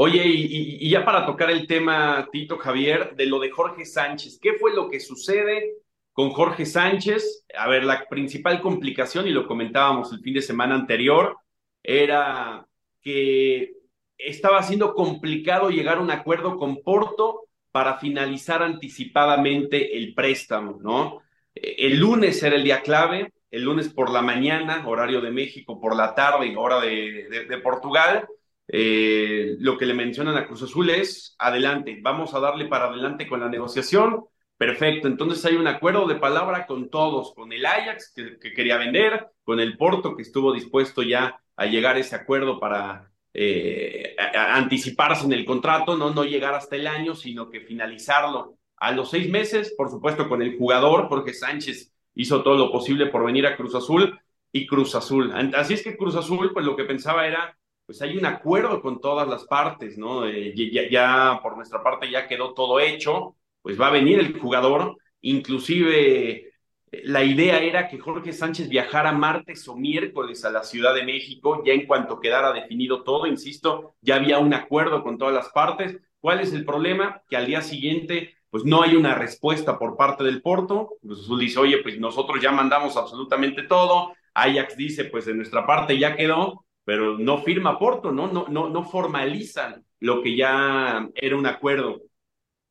Oye, 0.00 0.22
y, 0.26 0.88
ya 0.88 1.04
para 1.04 1.26
tocar 1.26 1.50
el 1.50 1.66
tema, 1.66 2.28
Tito 2.30 2.56
Javier, 2.56 3.16
de 3.16 3.26
lo 3.26 3.40
de 3.40 3.50
Jorge 3.50 3.84
Sánchez, 3.84 4.38
¿qué 4.40 4.52
fue 4.52 4.72
lo 4.72 4.88
que 4.88 5.00
sucede 5.00 5.72
con 6.12 6.30
Jorge 6.30 6.66
Sánchez? 6.66 7.44
A 7.56 7.66
ver, 7.66 7.82
la 7.82 8.06
principal 8.08 8.60
complicación, 8.60 9.26
y 9.26 9.32
lo 9.32 9.48
comentábamos 9.48 10.12
el 10.12 10.20
fin 10.20 10.34
de 10.34 10.42
semana 10.42 10.76
anterior, 10.76 11.36
era 11.82 12.64
que 13.00 13.72
estaba 14.16 14.62
siendo 14.62 14.94
complicado 14.94 15.68
llegar 15.68 15.98
a 15.98 16.02
un 16.02 16.12
acuerdo 16.12 16.58
con 16.58 16.80
Porto 16.80 17.48
para 17.72 17.98
finalizar 17.98 18.62
anticipadamente 18.62 19.96
el 19.96 20.14
préstamo, 20.14 20.78
¿no? 20.80 21.22
El 21.52 21.98
lunes 21.98 22.40
era 22.44 22.54
el 22.54 22.62
día 22.62 22.82
clave, 22.82 23.32
el 23.50 23.64
lunes 23.64 23.88
por 23.88 24.10
la 24.10 24.22
mañana, 24.22 24.86
horario 24.86 25.20
de 25.20 25.32
México, 25.32 25.80
por 25.80 25.96
la 25.96 26.14
tarde, 26.14 26.54
hora 26.56 26.78
de, 26.78 27.46
de 27.48 27.58
Portugal 27.58 28.28
eh, 28.68 29.56
lo 29.58 29.76
que 29.78 29.86
le 29.86 29.94
mencionan 29.94 30.36
a 30.36 30.46
Cruz 30.46 30.62
Azul 30.62 30.90
es, 30.90 31.34
adelante, 31.38 31.98
vamos 32.02 32.34
a 32.34 32.40
darle 32.40 32.66
para 32.66 32.86
adelante 32.86 33.26
con 33.26 33.40
la 33.40 33.48
negociación. 33.48 34.24
Perfecto, 34.56 35.06
entonces 35.06 35.44
hay 35.44 35.54
un 35.54 35.68
acuerdo 35.68 36.06
de 36.08 36.16
palabra 36.16 36.66
con 36.66 36.90
todos, 36.90 37.32
con 37.34 37.52
el 37.52 37.64
Ajax 37.64 38.12
que, 38.14 38.38
que 38.40 38.52
quería 38.52 38.76
vender, 38.76 39.28
con 39.44 39.60
el 39.60 39.76
Porto 39.76 40.16
que 40.16 40.22
estuvo 40.22 40.52
dispuesto 40.52 41.02
ya 41.02 41.40
a 41.56 41.66
llegar 41.66 41.96
a 41.96 42.00
ese 42.00 42.16
acuerdo 42.16 42.58
para 42.58 43.08
eh, 43.34 44.16
anticiparse 44.34 45.26
en 45.26 45.32
el 45.32 45.44
contrato, 45.44 45.96
no, 45.96 46.12
no 46.12 46.24
llegar 46.24 46.54
hasta 46.54 46.76
el 46.76 46.86
año, 46.86 47.14
sino 47.14 47.50
que 47.50 47.60
finalizarlo 47.60 48.56
a 48.76 48.92
los 48.92 49.10
seis 49.10 49.28
meses, 49.28 49.74
por 49.76 49.90
supuesto 49.90 50.28
con 50.28 50.40
el 50.40 50.56
jugador, 50.56 51.08
Jorge 51.08 51.34
Sánchez 51.34 51.92
hizo 52.14 52.42
todo 52.42 52.56
lo 52.56 52.72
posible 52.72 53.06
por 53.06 53.24
venir 53.24 53.46
a 53.46 53.56
Cruz 53.56 53.74
Azul 53.74 54.18
y 54.52 54.66
Cruz 54.66 54.94
Azul. 54.94 55.32
Así 55.54 55.74
es 55.74 55.82
que 55.82 55.96
Cruz 55.96 56.16
Azul, 56.16 56.52
pues 56.52 56.64
lo 56.64 56.76
que 56.76 56.84
pensaba 56.84 57.26
era 57.26 57.57
pues 57.88 58.02
hay 58.02 58.18
un 58.18 58.26
acuerdo 58.26 58.82
con 58.82 59.00
todas 59.00 59.26
las 59.26 59.44
partes, 59.44 59.96
¿no? 59.96 60.28
Ya, 60.28 61.40
por 61.42 61.56
nuestra 61.56 61.82
parte 61.82 62.10
ya 62.10 62.28
quedó 62.28 62.52
todo 62.52 62.80
hecho, 62.80 63.34
pues 63.62 63.80
va 63.80 63.86
a 63.86 63.92
venir 63.92 64.18
el 64.18 64.38
jugador, 64.38 64.98
inclusive 65.22 66.52
la 66.92 67.24
idea 67.24 67.60
era 67.60 67.88
que 67.88 67.98
Jorge 67.98 68.34
Sánchez 68.34 68.68
viajara 68.68 69.12
martes 69.12 69.66
o 69.68 69.74
miércoles 69.74 70.44
a 70.44 70.50
la 70.50 70.64
Ciudad 70.64 70.94
de 70.94 71.02
México, 71.02 71.62
ya 71.64 71.72
en 71.72 71.86
cuanto 71.86 72.20
quedara 72.20 72.52
definido 72.52 73.04
todo, 73.04 73.26
insisto, 73.26 73.94
ya 74.02 74.16
había 74.16 74.38
un 74.38 74.52
acuerdo 74.52 75.02
con 75.02 75.16
todas 75.16 75.32
las 75.32 75.48
partes. 75.48 75.98
¿Cuál 76.20 76.40
es 76.40 76.52
el 76.52 76.66
problema? 76.66 77.22
Que 77.26 77.38
al 77.38 77.46
día 77.46 77.62
siguiente 77.62 78.34
pues 78.50 78.66
no 78.66 78.82
hay 78.82 78.96
una 78.96 79.14
respuesta 79.14 79.78
por 79.78 79.96
parte 79.96 80.24
del 80.24 80.42
Porto. 80.42 80.90
Cruz 81.00 81.24
Azul 81.24 81.40
dice, 81.40 81.58
oye, 81.58 81.78
pues 81.78 81.98
nosotros 81.98 82.38
ya 82.42 82.52
mandamos 82.52 82.98
absolutamente 82.98 83.62
todo. 83.62 84.12
Ajax 84.34 84.76
dice, 84.76 85.06
pues 85.06 85.24
de 85.24 85.32
nuestra 85.32 85.66
parte 85.66 85.98
ya 85.98 86.14
quedó 86.14 86.66
pero 86.88 87.18
no 87.18 87.42
firma 87.42 87.78
Porto, 87.78 88.12
¿no? 88.12 88.32
No, 88.32 88.46
no, 88.48 88.70
no 88.70 88.82
formalizan 88.82 89.84
lo 90.00 90.22
que 90.22 90.34
ya 90.34 91.06
era 91.14 91.36
un 91.36 91.44
acuerdo. 91.44 92.00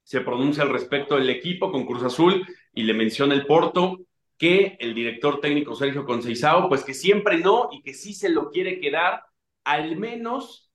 se 0.03 0.21
pronuncia 0.21 0.63
al 0.63 0.69
respecto 0.69 1.17
del 1.17 1.29
equipo 1.29 1.71
con 1.71 1.85
Cruz 1.85 2.01
Azul 2.01 2.43
y 2.73 2.81
le 2.81 2.95
menciona 2.95 3.35
el 3.35 3.45
Porto 3.45 3.99
que 4.35 4.75
el 4.79 4.95
director 4.95 5.39
técnico 5.39 5.75
Sergio 5.75 6.03
Conceizao, 6.03 6.67
pues 6.67 6.83
que 6.83 6.95
siempre 6.95 7.37
no 7.37 7.69
y 7.71 7.83
que 7.83 7.93
sí 7.93 8.15
se 8.15 8.29
lo 8.29 8.49
quiere 8.49 8.79
quedar, 8.79 9.21
al 9.63 9.97
menos 9.97 10.71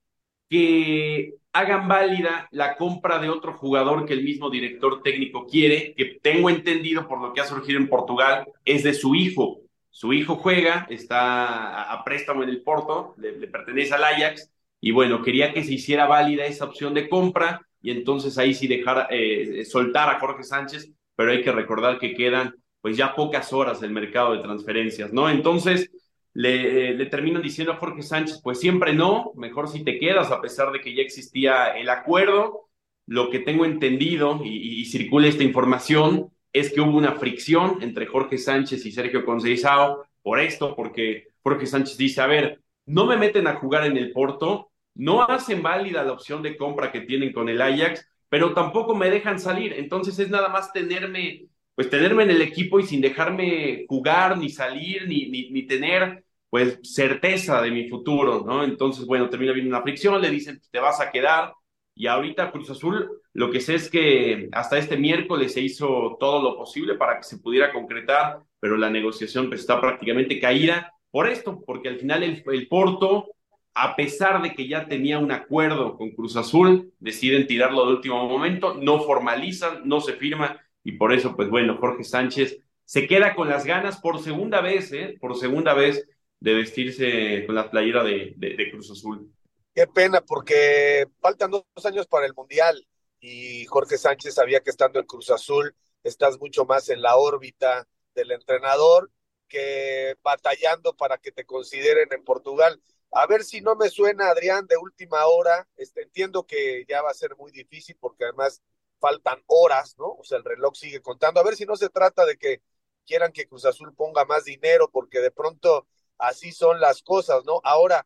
que 0.49 1.33
hagan 1.51 1.89
válida 1.89 2.47
la 2.51 2.77
compra 2.77 3.19
de 3.19 3.27
otro 3.27 3.57
jugador 3.57 4.05
que 4.05 4.13
el 4.13 4.23
mismo 4.23 4.49
director 4.49 5.03
técnico 5.03 5.47
quiere, 5.47 5.93
que 5.97 6.17
tengo 6.21 6.49
entendido 6.49 7.09
por 7.09 7.19
lo 7.19 7.33
que 7.33 7.41
ha 7.41 7.45
surgido 7.45 7.77
en 7.77 7.89
Portugal, 7.89 8.47
es 8.63 8.83
de 8.83 8.93
su 8.93 9.15
hijo. 9.15 9.62
Su 9.93 10.11
hijo 10.11 10.37
juega, 10.37 10.87
está 10.89 11.93
a 11.93 12.03
préstamo 12.03 12.41
en 12.41 12.49
el 12.49 12.63
Porto, 12.63 13.13
le, 13.17 13.31
pertenece 13.47 13.93
al 13.93 14.03
Ajax, 14.03 14.51
y 14.81 14.89
bueno, 14.89 15.21
quería 15.21 15.53
que 15.53 15.63
se 15.63 15.75
hiciera 15.75 16.07
válida 16.07 16.47
esa 16.47 16.65
opción 16.65 16.95
de 16.95 17.07
compra 17.07 17.61
y 17.79 17.91
entonces 17.91 18.39
ahí 18.39 18.55
sí 18.55 18.67
dejar 18.67 19.05
eh, 19.11 19.63
soltar 19.65 20.09
a 20.09 20.19
Jorge 20.19 20.41
Sánchez, 20.41 20.89
pero 21.15 21.31
hay 21.31 21.43
que 21.43 21.51
recordar 21.51 21.99
que 21.99 22.15
quedan 22.15 22.55
pues 22.81 22.97
ya 22.97 23.13
pocas 23.13 23.53
horas 23.53 23.81
del 23.81 23.91
mercado 23.91 24.33
de 24.33 24.41
transferencias, 24.41 25.13
¿no? 25.13 25.29
Entonces 25.29 25.91
le, 26.33 26.95
le, 26.95 27.05
terminan 27.05 27.43
diciendo 27.43 27.73
a 27.73 27.77
Jorge 27.77 28.01
Sánchez, 28.01 28.41
pues 28.43 28.59
siempre 28.59 28.93
no, 28.93 29.31
mejor 29.35 29.69
si 29.69 29.83
te 29.83 29.99
quedas, 29.99 30.31
a 30.31 30.41
pesar 30.41 30.71
de 30.71 30.81
que 30.81 30.95
ya 30.95 31.03
existía 31.03 31.67
el 31.67 31.89
acuerdo. 31.89 32.67
Lo 33.05 33.29
que 33.29 33.39
tengo 33.39 33.65
entendido 33.65 34.41
y 34.43 34.85
circula 34.85 35.27
esta 35.27 35.43
información 35.43 36.32
es 36.53 36.71
que 36.71 36.81
hubo 36.81 36.97
una 36.97 37.13
fricción 37.13 37.79
entre 37.81 38.05
Jorge 38.05 38.37
Sánchez 38.37 38.85
y 38.85 38.91
Sergio 38.91 39.25
Conceizao 39.25 40.05
por 40.21 40.39
esto, 40.39 40.75
porque 40.75 41.27
Jorge 41.41 41.65
Sánchez 41.65 41.97
dice, 41.97 42.21
a 42.21 42.27
ver, 42.27 42.61
no 42.85 43.05
me 43.05 43.17
meten 43.17 43.47
a 43.47 43.55
jugar 43.55 43.85
en 43.85 43.97
el 43.97 44.11
Porto, 44.11 44.69
no 44.95 45.23
hacen 45.23 45.61
válida 45.61 46.03
la 46.03 46.13
opción 46.13 46.41
de 46.43 46.55
compra 46.55 46.91
que 46.91 47.01
tienen 47.01 47.33
con 47.33 47.49
el 47.49 47.61
Ajax, 47.61 48.07
pero 48.29 48.53
tampoco 48.53 48.95
me 48.95 49.09
dejan 49.09 49.39
salir. 49.39 49.73
Entonces 49.73 50.17
es 50.19 50.29
nada 50.29 50.49
más 50.49 50.71
tenerme 50.71 51.47
pues 51.75 51.89
tenerme 51.89 52.23
en 52.23 52.31
el 52.31 52.41
equipo 52.41 52.79
y 52.79 52.83
sin 52.83 53.01
dejarme 53.01 53.85
jugar, 53.87 54.37
ni 54.37 54.49
salir, 54.49 55.07
ni, 55.07 55.27
ni, 55.27 55.63
tener 55.63 56.23
pues 56.49 56.79
certeza 56.83 57.61
de 57.61 57.71
mi 57.71 57.89
futuro, 57.89 58.43
¿no? 58.45 58.63
Entonces, 58.63 59.05
bueno, 59.05 59.27
termina 59.29 59.53
viendo 59.53 59.75
una 59.75 59.81
fricción, 59.81 60.21
le 60.21 60.29
dicen, 60.29 60.61
te 60.69 60.79
vas 60.79 61.01
a 61.01 61.09
quedar, 61.09 61.53
y 61.95 62.07
ahorita 62.07 62.51
Cruz 62.51 62.69
Azul, 62.69 63.21
lo 63.33 63.51
que 63.51 63.61
sé 63.61 63.75
es 63.75 63.89
que 63.89 64.49
hasta 64.51 64.77
este 64.77 64.97
miércoles 64.97 65.53
se 65.53 65.61
hizo 65.61 66.17
todo 66.19 66.41
lo 66.41 66.57
posible 66.57 66.95
para 66.95 67.17
que 67.17 67.23
se 67.23 67.37
pudiera 67.37 67.71
concretar, 67.71 68.39
pero 68.59 68.77
la 68.77 68.89
negociación 68.89 69.47
pues, 69.49 69.61
está 69.61 69.79
prácticamente 69.79 70.39
caída 70.39 70.93
por 71.11 71.27
esto, 71.27 71.61
porque 71.65 71.89
al 71.89 71.99
final 71.99 72.23
el, 72.23 72.67
Porto, 72.67 73.29
a 73.75 73.95
pesar 73.95 74.41
de 74.41 74.53
que 74.53 74.67
ya 74.67 74.87
tenía 74.87 75.19
un 75.19 75.31
acuerdo 75.31 75.95
con 75.95 76.11
Cruz 76.11 76.35
Azul, 76.35 76.91
deciden 76.99 77.45
tirarlo 77.45 77.85
de 77.85 77.93
último 77.93 78.27
momento, 78.27 78.73
no 78.73 78.99
formalizan, 79.01 79.87
no 79.87 80.01
se 80.01 80.13
firma, 80.13 80.59
y 80.83 80.93
por 80.93 81.13
eso, 81.13 81.35
pues 81.35 81.49
bueno, 81.49 81.77
Jorge 81.77 82.03
Sánchez 82.03 82.59
se 82.85 83.07
queda 83.07 83.35
con 83.35 83.47
las 83.47 83.65
ganas 83.65 83.99
por 83.99 84.19
segunda 84.19 84.61
vez, 84.61 84.91
¿eh? 84.91 85.15
Por 85.19 85.35
segunda 85.37 85.73
vez 85.73 86.07
de 86.39 86.53
vestirse 86.55 87.45
con 87.45 87.55
la 87.55 87.69
playera 87.69 88.03
de, 88.03 88.69
Cruz 88.71 88.91
Azul. 88.91 89.31
Qué 89.73 89.87
pena, 89.87 90.21
porque 90.21 91.07
faltan 91.19 91.49
dos 91.49 91.65
años 91.85 92.05
para 92.07 92.27
el 92.27 92.33
Mundial 92.35 92.87
y 93.19 93.65
Jorge 93.65 93.97
Sánchez 93.97 94.35
sabía 94.35 94.59
que 94.61 94.69
estando 94.69 94.99
en 94.99 95.07
Cruz 95.07 95.31
Azul 95.31 95.75
estás 96.03 96.39
mucho 96.39 96.65
más 96.65 96.89
en 96.89 97.01
la 97.01 97.15
órbita 97.17 97.87
del 98.13 98.31
entrenador 98.31 99.09
que 99.47 100.15
batallando 100.21 100.95
para 100.95 101.17
que 101.17 101.31
te 101.31 101.45
consideren 101.45 102.07
en 102.11 102.23
Portugal. 102.23 102.81
A 103.11 103.25
ver 103.25 103.43
si 103.43 103.61
no 103.61 103.75
me 103.75 103.89
suena, 103.89 104.29
Adrián, 104.29 104.67
de 104.67 104.77
última 104.77 105.25
hora. 105.25 105.67
Este, 105.75 106.03
entiendo 106.03 106.45
que 106.45 106.85
ya 106.87 107.01
va 107.01 107.09
a 107.09 107.13
ser 107.15 107.35
muy 107.35 107.51
difícil 107.51 107.95
porque 107.99 108.25
además 108.25 108.61
faltan 108.99 109.43
horas, 109.47 109.95
¿no? 109.97 110.07
O 110.19 110.23
sea, 110.23 110.37
el 110.37 110.43
reloj 110.43 110.75
sigue 110.75 111.01
contando. 111.01 111.39
A 111.39 111.43
ver 111.43 111.55
si 111.55 111.65
no 111.65 111.75
se 111.75 111.89
trata 111.89 112.25
de 112.25 112.37
que 112.37 112.61
quieran 113.05 113.31
que 113.31 113.47
Cruz 113.47 113.65
Azul 113.65 113.93
ponga 113.95 114.25
más 114.25 114.45
dinero, 114.45 114.89
porque 114.91 115.19
de 115.19 115.31
pronto 115.31 115.87
así 116.19 116.51
son 116.51 116.79
las 116.79 117.01
cosas, 117.03 117.43
¿no? 117.45 117.59
Ahora, 117.63 118.05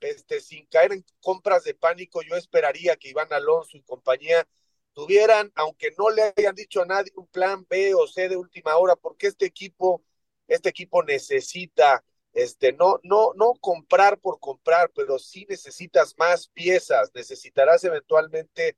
este, 0.00 0.40
sin 0.40 0.66
caer 0.66 0.92
en 0.92 1.04
compras 1.20 1.64
de 1.64 1.74
pánico, 1.74 2.22
yo 2.22 2.36
esperaría 2.36 2.96
que 2.96 3.08
Iván 3.08 3.32
Alonso 3.32 3.76
y 3.76 3.82
compañía 3.82 4.46
tuvieran, 4.92 5.52
aunque 5.54 5.90
no 5.98 6.10
le 6.10 6.34
hayan 6.36 6.54
dicho 6.54 6.82
a 6.82 6.86
nadie, 6.86 7.12
un 7.16 7.26
plan 7.28 7.66
B 7.68 7.94
o 7.94 8.06
C 8.06 8.28
de 8.28 8.36
última 8.36 8.76
hora, 8.76 8.96
porque 8.96 9.28
este 9.28 9.46
equipo, 9.46 10.02
este 10.48 10.70
equipo 10.70 11.02
necesita, 11.02 12.04
este, 12.32 12.72
no, 12.72 13.00
no, 13.02 13.32
no 13.34 13.54
comprar 13.60 14.18
por 14.18 14.40
comprar, 14.40 14.90
pero 14.94 15.18
sí 15.18 15.46
necesitas 15.48 16.14
más 16.18 16.48
piezas, 16.48 17.10
necesitarás 17.14 17.84
eventualmente 17.84 18.76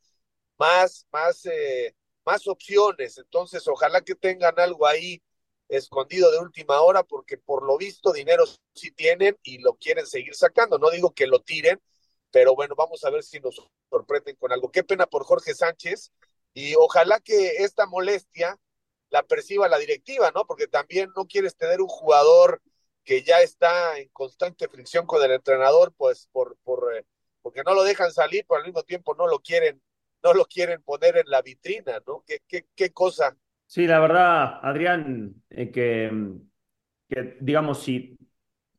más, 0.58 1.06
más, 1.12 1.46
eh, 1.46 1.94
más 2.24 2.46
opciones. 2.46 3.18
Entonces, 3.18 3.66
ojalá 3.66 4.02
que 4.02 4.14
tengan 4.14 4.58
algo 4.60 4.86
ahí 4.86 5.22
escondido 5.70 6.30
de 6.30 6.38
última 6.38 6.80
hora, 6.82 7.02
porque 7.04 7.38
por 7.38 7.64
lo 7.64 7.78
visto 7.78 8.12
dinero 8.12 8.44
sí 8.74 8.90
tienen 8.92 9.38
y 9.42 9.58
lo 9.58 9.74
quieren 9.74 10.06
seguir 10.06 10.34
sacando. 10.34 10.78
No 10.78 10.90
digo 10.90 11.12
que 11.12 11.26
lo 11.26 11.40
tiren, 11.40 11.80
pero 12.30 12.54
bueno, 12.54 12.74
vamos 12.76 13.04
a 13.04 13.10
ver 13.10 13.22
si 13.22 13.40
nos 13.40 13.60
sorprenden 13.88 14.36
con 14.36 14.52
algo. 14.52 14.70
Qué 14.70 14.84
pena 14.84 15.06
por 15.06 15.24
Jorge 15.24 15.54
Sánchez 15.54 16.12
y 16.54 16.74
ojalá 16.76 17.20
que 17.20 17.56
esta 17.58 17.86
molestia 17.86 18.58
la 19.10 19.22
perciba 19.22 19.68
la 19.68 19.78
directiva, 19.78 20.30
¿no? 20.34 20.46
Porque 20.46 20.66
también 20.66 21.10
no 21.16 21.26
quieres 21.26 21.56
tener 21.56 21.80
un 21.80 21.88
jugador 21.88 22.62
que 23.04 23.22
ya 23.22 23.40
está 23.40 23.98
en 23.98 24.08
constante 24.10 24.68
fricción 24.68 25.06
con 25.06 25.22
el 25.22 25.32
entrenador, 25.32 25.92
pues 25.96 26.28
por, 26.32 26.56
por 26.62 26.94
eh, 26.96 27.04
porque 27.42 27.62
no 27.64 27.74
lo 27.74 27.82
dejan 27.82 28.12
salir, 28.12 28.44
pero 28.46 28.58
al 28.58 28.66
mismo 28.66 28.82
tiempo 28.82 29.14
no 29.14 29.26
lo 29.26 29.40
quieren 29.40 29.82
no 30.22 30.34
lo 30.34 30.44
quieren 30.44 30.82
poner 30.82 31.16
en 31.16 31.30
la 31.30 31.40
vitrina, 31.42 32.00
¿no? 32.06 32.22
¿Qué, 32.26 32.40
qué, 32.46 32.66
qué 32.74 32.92
cosa? 32.92 33.36
Sí, 33.72 33.86
la 33.86 34.00
verdad, 34.00 34.58
Adrián, 34.64 35.44
eh, 35.48 35.70
que, 35.70 36.10
que, 37.08 37.36
digamos, 37.40 37.82
si, 37.82 38.18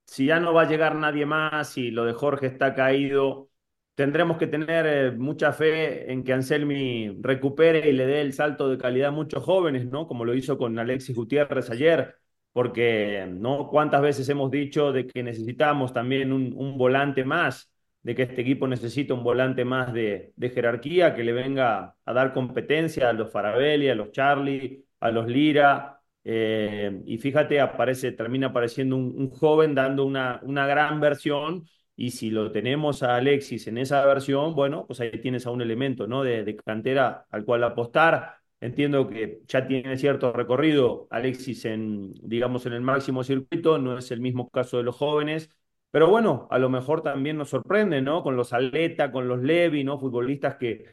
si 0.05 0.27
ya 0.27 0.39
no 0.39 0.53
va 0.53 0.63
a 0.63 0.69
llegar 0.69 0.95
nadie 0.95 1.25
más 1.25 1.77
y 1.77 1.91
lo 1.91 2.05
de 2.05 2.13
Jorge 2.13 2.47
está 2.47 2.75
caído, 2.75 3.49
tendremos 3.95 4.37
que 4.37 4.47
tener 4.47 4.87
eh, 4.87 5.11
mucha 5.11 5.53
fe 5.53 6.11
en 6.11 6.23
que 6.23 6.33
Anselmi 6.33 7.17
recupere 7.21 7.89
y 7.89 7.93
le 7.93 8.05
dé 8.07 8.21
el 8.21 8.33
salto 8.33 8.69
de 8.69 8.77
calidad 8.79 9.09
a 9.09 9.11
muchos 9.11 9.43
jóvenes, 9.43 9.87
¿no? 9.87 10.07
Como 10.07 10.25
lo 10.25 10.35
hizo 10.35 10.57
con 10.57 10.79
Alexis 10.79 11.15
Gutiérrez 11.15 11.69
ayer, 11.71 12.17
porque, 12.53 13.27
¿no? 13.31 13.69
¿Cuántas 13.69 14.01
veces 14.03 14.29
hemos 14.29 14.51
dicho 14.51 14.91
de 14.93 15.07
que 15.07 15.23
necesitamos 15.23 15.93
también 15.93 16.33
un 16.33 16.77
volante 16.77 17.25
más? 17.25 17.70
De 18.03 18.15
que 18.15 18.23
este 18.23 18.41
equipo 18.41 18.67
necesita 18.67 19.13
un 19.13 19.23
volante 19.23 19.65
más 19.65 19.93
de, 19.93 20.33
jerarquía, 20.53 21.13
que 21.13 21.23
le 21.23 21.33
venga 21.33 21.95
a 22.05 22.13
dar 22.13 22.33
competencia 22.33 23.09
a 23.09 23.13
los 23.13 23.31
Farabelli, 23.31 23.89
a 23.89 23.95
los 23.95 24.11
Charlie, 24.11 24.85
a 24.99 25.11
los 25.11 25.27
Lira. 25.27 26.01
Eh, 26.23 27.01
y 27.05 27.17
fíjate, 27.17 27.59
aparece, 27.59 28.11
termina 28.11 28.47
apareciendo 28.47 28.95
un, 28.97 29.29
joven 29.29 29.75
dando 29.75 30.05
una, 30.05 30.39
una 30.43 30.65
gran 30.67 30.99
versión. 30.99 31.65
Y 31.95 32.11
si 32.11 32.31
lo 32.31 32.51
tenemos 32.51 33.03
a 33.03 33.17
Alexis 33.17 33.67
en 33.67 33.77
esa 33.77 34.03
versión, 34.05 34.55
bueno, 34.55 34.87
pues 34.87 34.99
ahí 35.01 35.11
tienes 35.21 35.45
a 35.45 35.51
un 35.51 35.61
elemento 35.61 36.07
¿no? 36.07 36.23
de, 36.23 36.43
de 36.43 36.55
cantera 36.55 37.25
al 37.29 37.45
cual 37.45 37.63
apostar. 37.63 38.41
Entiendo 38.59 39.07
que 39.07 39.41
ya 39.47 39.67
tiene 39.67 39.97
cierto 39.97 40.31
recorrido 40.33 41.07
Alexis 41.09 41.65
en, 41.65 42.13
digamos, 42.21 42.65
en 42.67 42.73
el 42.73 42.81
máximo 42.81 43.23
circuito, 43.23 43.79
no 43.79 43.97
es 43.97 44.11
el 44.11 44.21
mismo 44.21 44.49
caso 44.49 44.77
de 44.77 44.83
los 44.83 44.95
jóvenes, 44.95 45.49
pero 45.91 46.09
bueno, 46.09 46.47
a 46.49 46.57
lo 46.57 46.69
mejor 46.69 47.01
también 47.01 47.37
nos 47.37 47.49
sorprende, 47.49 48.01
¿no? 48.01 48.23
Con 48.23 48.35
los 48.37 48.53
Aleta, 48.53 49.11
con 49.11 49.27
los 49.27 49.41
Levi, 49.41 49.83
¿no? 49.83 49.99
Futbolistas 49.99 50.55
que, 50.55 50.85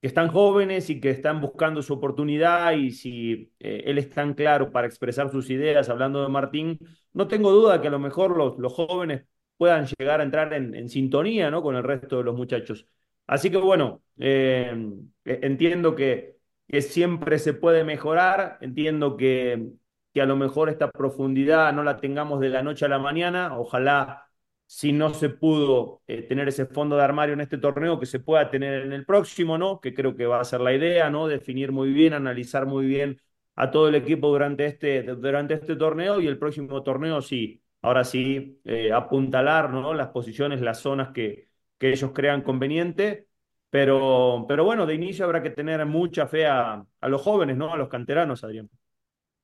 que 0.00 0.06
están 0.06 0.28
jóvenes 0.28 0.90
y 0.90 1.00
que 1.00 1.10
están 1.10 1.40
buscando 1.40 1.82
su 1.82 1.94
oportunidad 1.94 2.72
y 2.72 2.90
si 2.90 3.52
eh, 3.60 3.82
él 3.86 3.98
es 3.98 4.10
tan 4.10 4.34
claro 4.34 4.70
para 4.72 4.86
expresar 4.86 5.30
sus 5.30 5.50
ideas, 5.50 5.88
hablando 5.88 6.22
de 6.22 6.28
Martín, 6.28 6.78
no 7.12 7.28
tengo 7.28 7.50
duda 7.52 7.80
que 7.80 7.88
a 7.88 7.90
lo 7.90 7.98
mejor 7.98 8.36
los, 8.36 8.58
los 8.58 8.72
jóvenes 8.72 9.24
puedan 9.56 9.86
llegar 9.86 10.20
a 10.20 10.24
entrar 10.24 10.52
en, 10.52 10.88
sintonía, 10.88 11.50
¿no? 11.50 11.62
Con 11.62 11.76
el 11.76 11.82
resto 11.82 12.18
de 12.18 12.24
los 12.24 12.36
muchachos. 12.36 12.86
Así 13.26 13.50
que 13.50 13.56
bueno, 13.58 14.02
eh, 14.18 14.74
e, 15.24 15.40
entiendo 15.42 15.94
que, 15.94 16.36
que 16.68 16.82
siempre 16.82 17.38
se 17.38 17.54
puede 17.54 17.84
mejorar, 17.84 18.58
entiendo 18.60 19.16
que, 19.16 19.70
que 20.12 20.20
a 20.22 20.26
lo 20.26 20.36
mejor 20.36 20.68
esta 20.68 20.90
profundidad 20.90 21.72
no 21.72 21.82
la 21.82 21.96
tengamos 21.98 22.40
de 22.40 22.50
la 22.50 22.62
noche 22.62 22.84
a 22.84 22.88
la 22.88 22.98
mañana, 22.98 23.58
ojalá 23.58 24.25
si 24.66 24.92
no 24.92 25.14
se 25.14 25.28
pudo 25.30 26.02
eh, 26.06 26.22
tener 26.22 26.48
ese 26.48 26.66
fondo 26.66 26.96
de 26.96 27.02
armario 27.04 27.34
en 27.34 27.40
este 27.40 27.58
torneo, 27.58 27.98
que 28.00 28.06
se 28.06 28.20
pueda 28.20 28.50
tener 28.50 28.82
en 28.82 28.92
el 28.92 29.04
próximo, 29.06 29.58
¿no? 29.58 29.80
Que 29.80 29.94
creo 29.94 30.16
que 30.16 30.26
va 30.26 30.40
a 30.40 30.44
ser 30.44 30.60
la 30.60 30.74
idea, 30.74 31.10
¿no? 31.10 31.28
Definir 31.28 31.72
muy 31.72 31.92
bien, 31.92 32.12
analizar 32.14 32.66
muy 32.66 32.86
bien 32.86 33.20
a 33.54 33.70
todo 33.70 33.88
el 33.88 33.94
equipo 33.94 34.28
durante 34.28 34.66
este, 34.66 35.02
durante 35.02 35.54
este 35.54 35.76
torneo 35.76 36.20
y 36.20 36.26
el 36.26 36.38
próximo 36.38 36.82
torneo 36.82 37.22
sí, 37.22 37.62
ahora 37.82 38.04
sí, 38.04 38.60
eh, 38.64 38.92
apuntalar, 38.92 39.70
¿no? 39.70 39.94
Las 39.94 40.08
posiciones, 40.08 40.60
las 40.60 40.80
zonas 40.80 41.10
que, 41.12 41.48
que 41.78 41.90
ellos 41.92 42.12
crean 42.12 42.42
conveniente. 42.42 43.28
Pero, 43.70 44.44
pero 44.48 44.64
bueno, 44.64 44.86
de 44.86 44.94
inicio 44.94 45.24
habrá 45.24 45.42
que 45.42 45.50
tener 45.50 45.84
mucha 45.86 46.26
fe 46.26 46.46
a, 46.46 46.84
a 47.00 47.08
los 47.08 47.20
jóvenes, 47.22 47.56
¿no? 47.56 47.72
A 47.72 47.76
los 47.76 47.88
canteranos, 47.88 48.44
Adrián. 48.44 48.70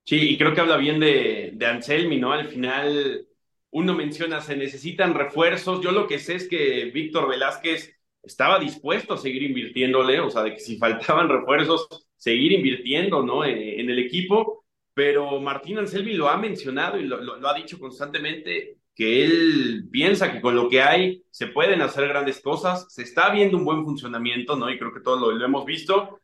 Sí, 0.04 0.30
y 0.34 0.38
creo 0.38 0.52
que 0.54 0.60
habla 0.60 0.76
bien 0.76 0.98
de, 1.00 1.52
de 1.54 1.66
Anselmi, 1.66 2.18
¿no? 2.18 2.32
Al 2.32 2.48
final 2.48 3.26
uno 3.72 3.94
menciona, 3.94 4.40
se 4.40 4.56
necesitan 4.56 5.14
refuerzos. 5.14 5.80
Yo 5.80 5.92
lo 5.92 6.06
que 6.06 6.18
sé 6.18 6.36
es 6.36 6.48
que 6.48 6.90
Víctor 6.94 7.28
Velázquez 7.28 7.98
estaba 8.22 8.58
dispuesto 8.58 9.14
a 9.14 9.18
seguir 9.18 9.42
invirtiéndole, 9.42 10.20
o 10.20 10.30
sea, 10.30 10.42
de 10.42 10.54
que 10.54 10.60
si 10.60 10.76
faltaban 10.78 11.28
refuerzos, 11.28 11.88
seguir 12.16 12.52
invirtiendo, 12.52 13.22
¿no? 13.22 13.44
Eh, 13.44 13.80
en 13.80 13.90
el 13.90 13.98
equipo, 13.98 14.64
pero 14.94 15.40
Martín 15.40 15.78
Anselmi 15.78 16.12
lo 16.12 16.28
ha 16.28 16.36
mencionado 16.36 16.98
y 16.98 17.04
lo, 17.04 17.48
ha 17.48 17.54
dicho 17.54 17.78
constantemente 17.78 18.76
que 18.94 19.24
él 19.24 19.88
piensa 19.90 20.30
que 20.30 20.42
con 20.42 20.54
lo 20.54 20.68
que 20.68 20.82
hay 20.82 21.24
se 21.30 21.46
pueden 21.46 21.80
hacer 21.80 22.06
grandes 22.08 22.40
cosas, 22.40 22.92
se 22.92 23.02
está 23.02 23.30
viendo 23.30 23.56
un 23.56 23.64
buen 23.64 23.84
funcionamiento, 23.84 24.54
¿no? 24.54 24.70
Y 24.70 24.78
creo 24.78 24.92
que 24.92 25.00
todos 25.00 25.18
lo, 25.18 25.44
hemos 25.44 25.64
visto, 25.64 26.20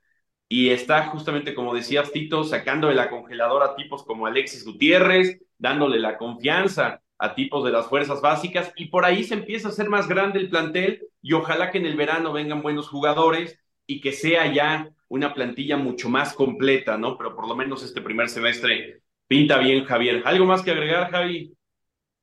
y 0.49 0.69
está 0.69 1.07
justamente, 1.07 1.55
como 1.55 1.75
decías, 1.75 2.13
Tito, 2.13 2.45
sacando 2.45 2.89
de 2.89 2.95
la 2.95 3.09
congeladora 3.09 3.75
tipos 3.75 4.05
como 4.05 4.27
Alexis 4.27 4.65
Gutiérrez, 4.67 5.41
dándole 5.59 5.99
la 5.99 6.19
confianza 6.19 7.03
a 7.19 7.35
tipos 7.35 7.65
de 7.65 7.73
las 7.73 7.87
fuerzas 7.87 8.21
básicas, 8.21 8.73
y 8.77 8.87
por 8.87 9.05
ahí 9.05 9.25
se 9.25 9.35
empieza 9.35 9.69
a 9.69 9.71
hacer 9.71 9.89
más 9.89 10.09
grande 10.09 10.39
el 10.39 10.51
plantel, 10.51 11.09
y 11.21 11.33
ojalá 11.33 11.71
que 11.71 11.79
en 11.79 11.87
el 11.87 11.97
verano 11.97 12.33
vengan 12.33 12.63
buenos 12.63 12.89
jugadores 12.89 13.59
y 13.87 14.01
que 14.01 14.13
sea 14.13 14.53
ya 14.53 14.91
una 15.09 15.35
plantilla 15.35 15.77
mucho 15.77 16.09
más 16.09 16.35
completa, 16.35 16.97
¿no? 16.97 17.17
Pero 17.17 17.35
por 17.35 17.49
lo 17.49 17.57
menos 17.57 17.83
este 17.83 18.01
primer 18.01 18.29
semestre 18.29 19.03
pinta 19.27 19.59
bien, 19.59 19.85
Javier. 19.85 20.23
¿Algo 20.25 20.45
más 20.45 20.63
que 20.63 20.71
agregar, 20.71 21.11
Javi? 21.11 21.55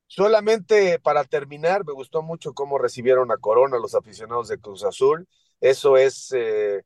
Solamente 0.06 1.00
para 1.00 1.24
terminar, 1.24 1.84
me 1.84 1.92
gustó 1.92 2.22
mucho 2.22 2.54
cómo 2.54 2.78
recibieron 2.78 3.32
a 3.32 3.38
Corona 3.38 3.78
los 3.78 3.94
aficionados 3.94 4.48
de 4.48 4.58
Cruz 4.58 4.84
Azul. 4.84 5.26
Eso 5.60 5.96
es 5.96 6.32
eh, 6.32 6.82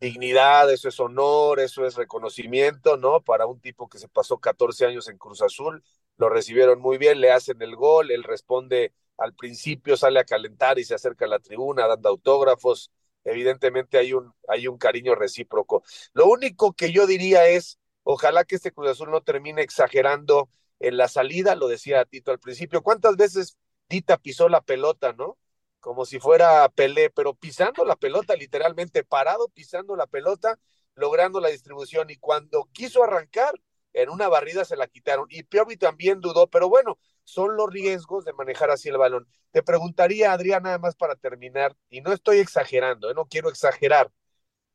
dignidad, 0.00 0.72
eso 0.72 0.88
es 0.88 0.98
honor, 0.98 1.60
eso 1.60 1.86
es 1.86 1.96
reconocimiento, 1.96 2.96
¿no? 2.96 3.20
Para 3.20 3.46
un 3.46 3.60
tipo 3.60 3.88
que 3.88 3.98
se 3.98 4.08
pasó 4.08 4.38
14 4.38 4.86
años 4.86 5.08
en 5.08 5.18
Cruz 5.18 5.42
Azul, 5.42 5.82
lo 6.22 6.28
recibieron 6.28 6.80
muy 6.80 6.98
bien, 6.98 7.20
le 7.20 7.32
hacen 7.32 7.60
el 7.62 7.74
gol, 7.74 8.12
él 8.12 8.22
responde 8.22 8.92
al 9.18 9.34
principio, 9.34 9.96
sale 9.96 10.20
a 10.20 10.24
calentar 10.24 10.78
y 10.78 10.84
se 10.84 10.94
acerca 10.94 11.24
a 11.24 11.28
la 11.28 11.40
tribuna 11.40 11.88
dando 11.88 12.10
autógrafos. 12.10 12.92
Evidentemente 13.24 13.98
hay 13.98 14.12
un, 14.12 14.32
hay 14.46 14.68
un 14.68 14.78
cariño 14.78 15.16
recíproco. 15.16 15.82
Lo 16.12 16.26
único 16.26 16.74
que 16.74 16.92
yo 16.92 17.08
diría 17.08 17.48
es, 17.48 17.80
ojalá 18.04 18.44
que 18.44 18.54
este 18.54 18.70
Cruz 18.70 18.90
Azul 18.90 19.10
no 19.10 19.22
termine 19.22 19.62
exagerando 19.62 20.48
en 20.78 20.96
la 20.96 21.08
salida, 21.08 21.56
lo 21.56 21.66
decía 21.66 22.04
Tito 22.04 22.30
al 22.30 22.38
principio, 22.38 22.82
¿cuántas 22.84 23.16
veces 23.16 23.58
Tita 23.88 24.16
pisó 24.16 24.48
la 24.48 24.60
pelota, 24.60 25.12
no? 25.12 25.38
como 25.80 26.04
si 26.06 26.20
fuera 26.20 26.68
Pelé, 26.68 27.10
pero 27.10 27.34
pisando 27.34 27.84
la 27.84 27.96
pelota, 27.96 28.36
literalmente 28.36 29.02
parado, 29.02 29.48
pisando 29.48 29.96
la 29.96 30.06
pelota, 30.06 30.56
logrando 30.94 31.40
la 31.40 31.48
distribución. 31.48 32.10
Y 32.10 32.16
cuando 32.18 32.68
quiso 32.72 33.02
arrancar, 33.02 33.54
en 33.92 34.10
una 34.10 34.28
barrida 34.28 34.64
se 34.64 34.76
la 34.76 34.86
quitaron. 34.86 35.26
Y 35.30 35.42
Piovi 35.42 35.76
también 35.76 36.20
dudó, 36.20 36.48
pero 36.48 36.68
bueno, 36.68 36.98
son 37.24 37.56
los 37.56 37.70
riesgos 37.70 38.24
de 38.24 38.32
manejar 38.32 38.70
así 38.70 38.88
el 38.88 38.98
balón. 38.98 39.26
Te 39.50 39.62
preguntaría, 39.62 40.32
Adrián, 40.32 40.64
nada 40.64 40.78
más 40.78 40.96
para 40.96 41.16
terminar, 41.16 41.76
y 41.90 42.00
no 42.00 42.12
estoy 42.12 42.38
exagerando, 42.38 43.10
¿eh? 43.10 43.14
no 43.14 43.26
quiero 43.26 43.48
exagerar, 43.48 44.10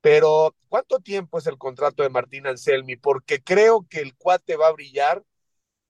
pero 0.02 0.56
¿cuánto 0.70 1.00
tiempo 1.00 1.38
es 1.38 1.48
el 1.48 1.58
contrato 1.58 2.04
de 2.04 2.10
Martín 2.10 2.48
Anselmi? 2.48 2.96
Porque 2.96 3.44
creo 3.44 3.86
que 3.90 4.00
el 4.00 4.16
cuate 4.16 4.56
va 4.56 4.68
a 4.68 4.72
brillar 4.74 5.24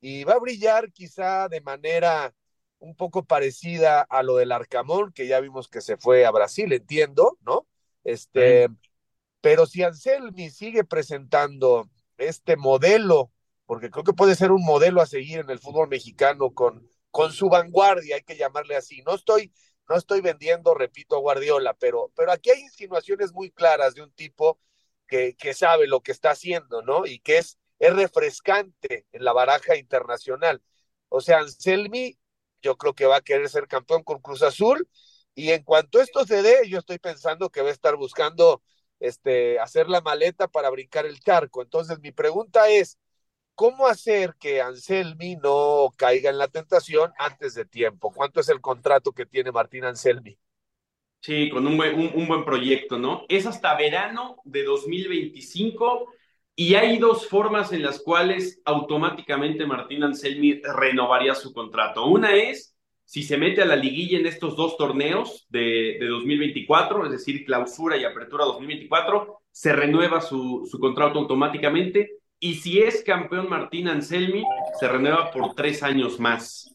y 0.01 0.23
va 0.23 0.33
a 0.33 0.39
brillar 0.39 0.91
quizá 0.91 1.47
de 1.49 1.61
manera 1.61 2.33
un 2.79 2.95
poco 2.95 3.25
parecida 3.25 4.01
a 4.01 4.23
lo 4.23 4.37
del 4.37 4.51
Arcamón, 4.51 5.11
que 5.11 5.27
ya 5.27 5.39
vimos 5.39 5.67
que 5.67 5.81
se 5.81 5.97
fue 5.97 6.25
a 6.25 6.31
Brasil, 6.31 6.71
entiendo, 6.71 7.37
¿no? 7.41 7.67
Este, 8.03 8.69
pero 9.41 9.65
si 9.65 9.83
Anselmi 9.83 10.49
sigue 10.49 10.83
presentando 10.83 11.89
este 12.17 12.57
modelo, 12.57 13.31
porque 13.65 13.89
creo 13.89 14.03
que 14.03 14.13
puede 14.13 14.35
ser 14.35 14.51
un 14.51 14.63
modelo 14.63 15.01
a 15.01 15.05
seguir 15.05 15.39
en 15.39 15.49
el 15.49 15.59
fútbol 15.59 15.87
mexicano 15.89 16.53
con, 16.53 16.87
con 17.11 17.31
su 17.31 17.49
vanguardia, 17.49 18.15
hay 18.15 18.23
que 18.23 18.37
llamarle 18.37 18.75
así. 18.75 19.01
No 19.03 19.15
estoy, 19.15 19.53
no 19.89 19.95
estoy 19.95 20.21
vendiendo, 20.21 20.73
repito, 20.73 21.15
a 21.15 21.19
Guardiola, 21.19 21.73
pero, 21.75 22.11
pero 22.15 22.31
aquí 22.31 22.49
hay 22.51 22.61
insinuaciones 22.61 23.33
muy 23.33 23.51
claras 23.51 23.95
de 23.95 24.03
un 24.03 24.11
tipo 24.13 24.59
que, 25.07 25.35
que 25.35 25.53
sabe 25.53 25.87
lo 25.87 26.01
que 26.01 26.11
está 26.11 26.31
haciendo, 26.31 26.81
¿no? 26.81 27.05
Y 27.05 27.19
que 27.19 27.37
es, 27.37 27.57
es 27.79 27.95
refrescante 27.95 29.05
en 29.11 29.23
la 29.23 29.33
baraja 29.33 29.75
internacional. 29.77 30.61
O 31.09 31.21
sea, 31.21 31.39
Anselmi 31.39 32.17
yo 32.61 32.77
creo 32.77 32.93
que 32.93 33.05
va 33.05 33.17
a 33.17 33.21
querer 33.21 33.49
ser 33.49 33.67
campeón 33.67 34.03
con 34.03 34.19
Cruz 34.21 34.41
Azul. 34.43 34.87
Y 35.35 35.51
en 35.51 35.63
cuanto 35.63 36.01
esto 36.01 36.25
se 36.25 36.41
dé, 36.41 36.67
yo 36.67 36.79
estoy 36.79 36.99
pensando 36.99 37.49
que 37.49 37.61
va 37.61 37.69
a 37.69 37.71
estar 37.71 37.95
buscando 37.95 38.63
este, 38.99 39.59
hacer 39.59 39.89
la 39.89 40.01
maleta 40.01 40.47
para 40.47 40.69
brincar 40.69 41.05
el 41.05 41.19
charco. 41.19 41.61
Entonces, 41.61 41.99
mi 41.99 42.11
pregunta 42.11 42.69
es, 42.69 42.97
¿cómo 43.55 43.87
hacer 43.87 44.35
que 44.39 44.61
Anselmi 44.61 45.35
no 45.37 45.91
caiga 45.97 46.29
en 46.29 46.37
la 46.37 46.47
tentación 46.47 47.11
antes 47.17 47.53
de 47.55 47.65
tiempo? 47.65 48.11
¿Cuánto 48.13 48.39
es 48.39 48.49
el 48.49 48.61
contrato 48.61 49.11
que 49.11 49.25
tiene 49.25 49.51
Martín 49.51 49.85
Anselmi? 49.85 50.37
Sí, 51.19 51.49
con 51.49 51.65
un 51.67 51.75
buen, 51.77 51.95
un 52.15 52.27
buen 52.27 52.45
proyecto, 52.45 52.97
¿no? 52.97 53.25
Es 53.27 53.45
hasta 53.45 53.75
verano 53.75 54.37
de 54.45 54.63
2025 54.63 56.13
y 56.55 56.75
hay 56.75 56.99
dos 56.99 57.27
formas 57.27 57.71
en 57.73 57.83
las 57.83 57.99
cuales 57.99 58.61
automáticamente 58.65 59.65
Martín 59.65 60.03
Anselmi 60.03 60.61
renovaría 60.63 61.35
su 61.35 61.53
contrato. 61.53 62.05
Una 62.05 62.35
es 62.35 62.76
si 63.07 63.23
se 63.23 63.37
mete 63.37 63.61
a 63.61 63.65
la 63.65 63.77
liguilla 63.77 64.19
en 64.19 64.25
estos 64.25 64.57
dos 64.57 64.75
torneos 64.75 65.47
de, 65.49 65.95
de 65.97 66.07
2024, 66.07 67.05
es 67.05 67.11
decir, 67.11 67.45
clausura 67.45 67.95
y 67.95 68.03
apertura 68.03 68.43
2024, 68.43 69.39
se 69.49 69.71
renueva 69.71 70.19
su, 70.19 70.67
contrato 70.77 71.17
automáticamente. 71.17 72.17
Y 72.37 72.55
si 72.55 72.79
es 72.79 73.05
campeón 73.05 73.49
Martín 73.49 73.87
Anselmi, 73.87 74.43
se 74.77 74.89
renueva 74.89 75.31
por 75.31 75.55
tres 75.55 75.83
años 75.83 76.19
más. 76.19 76.69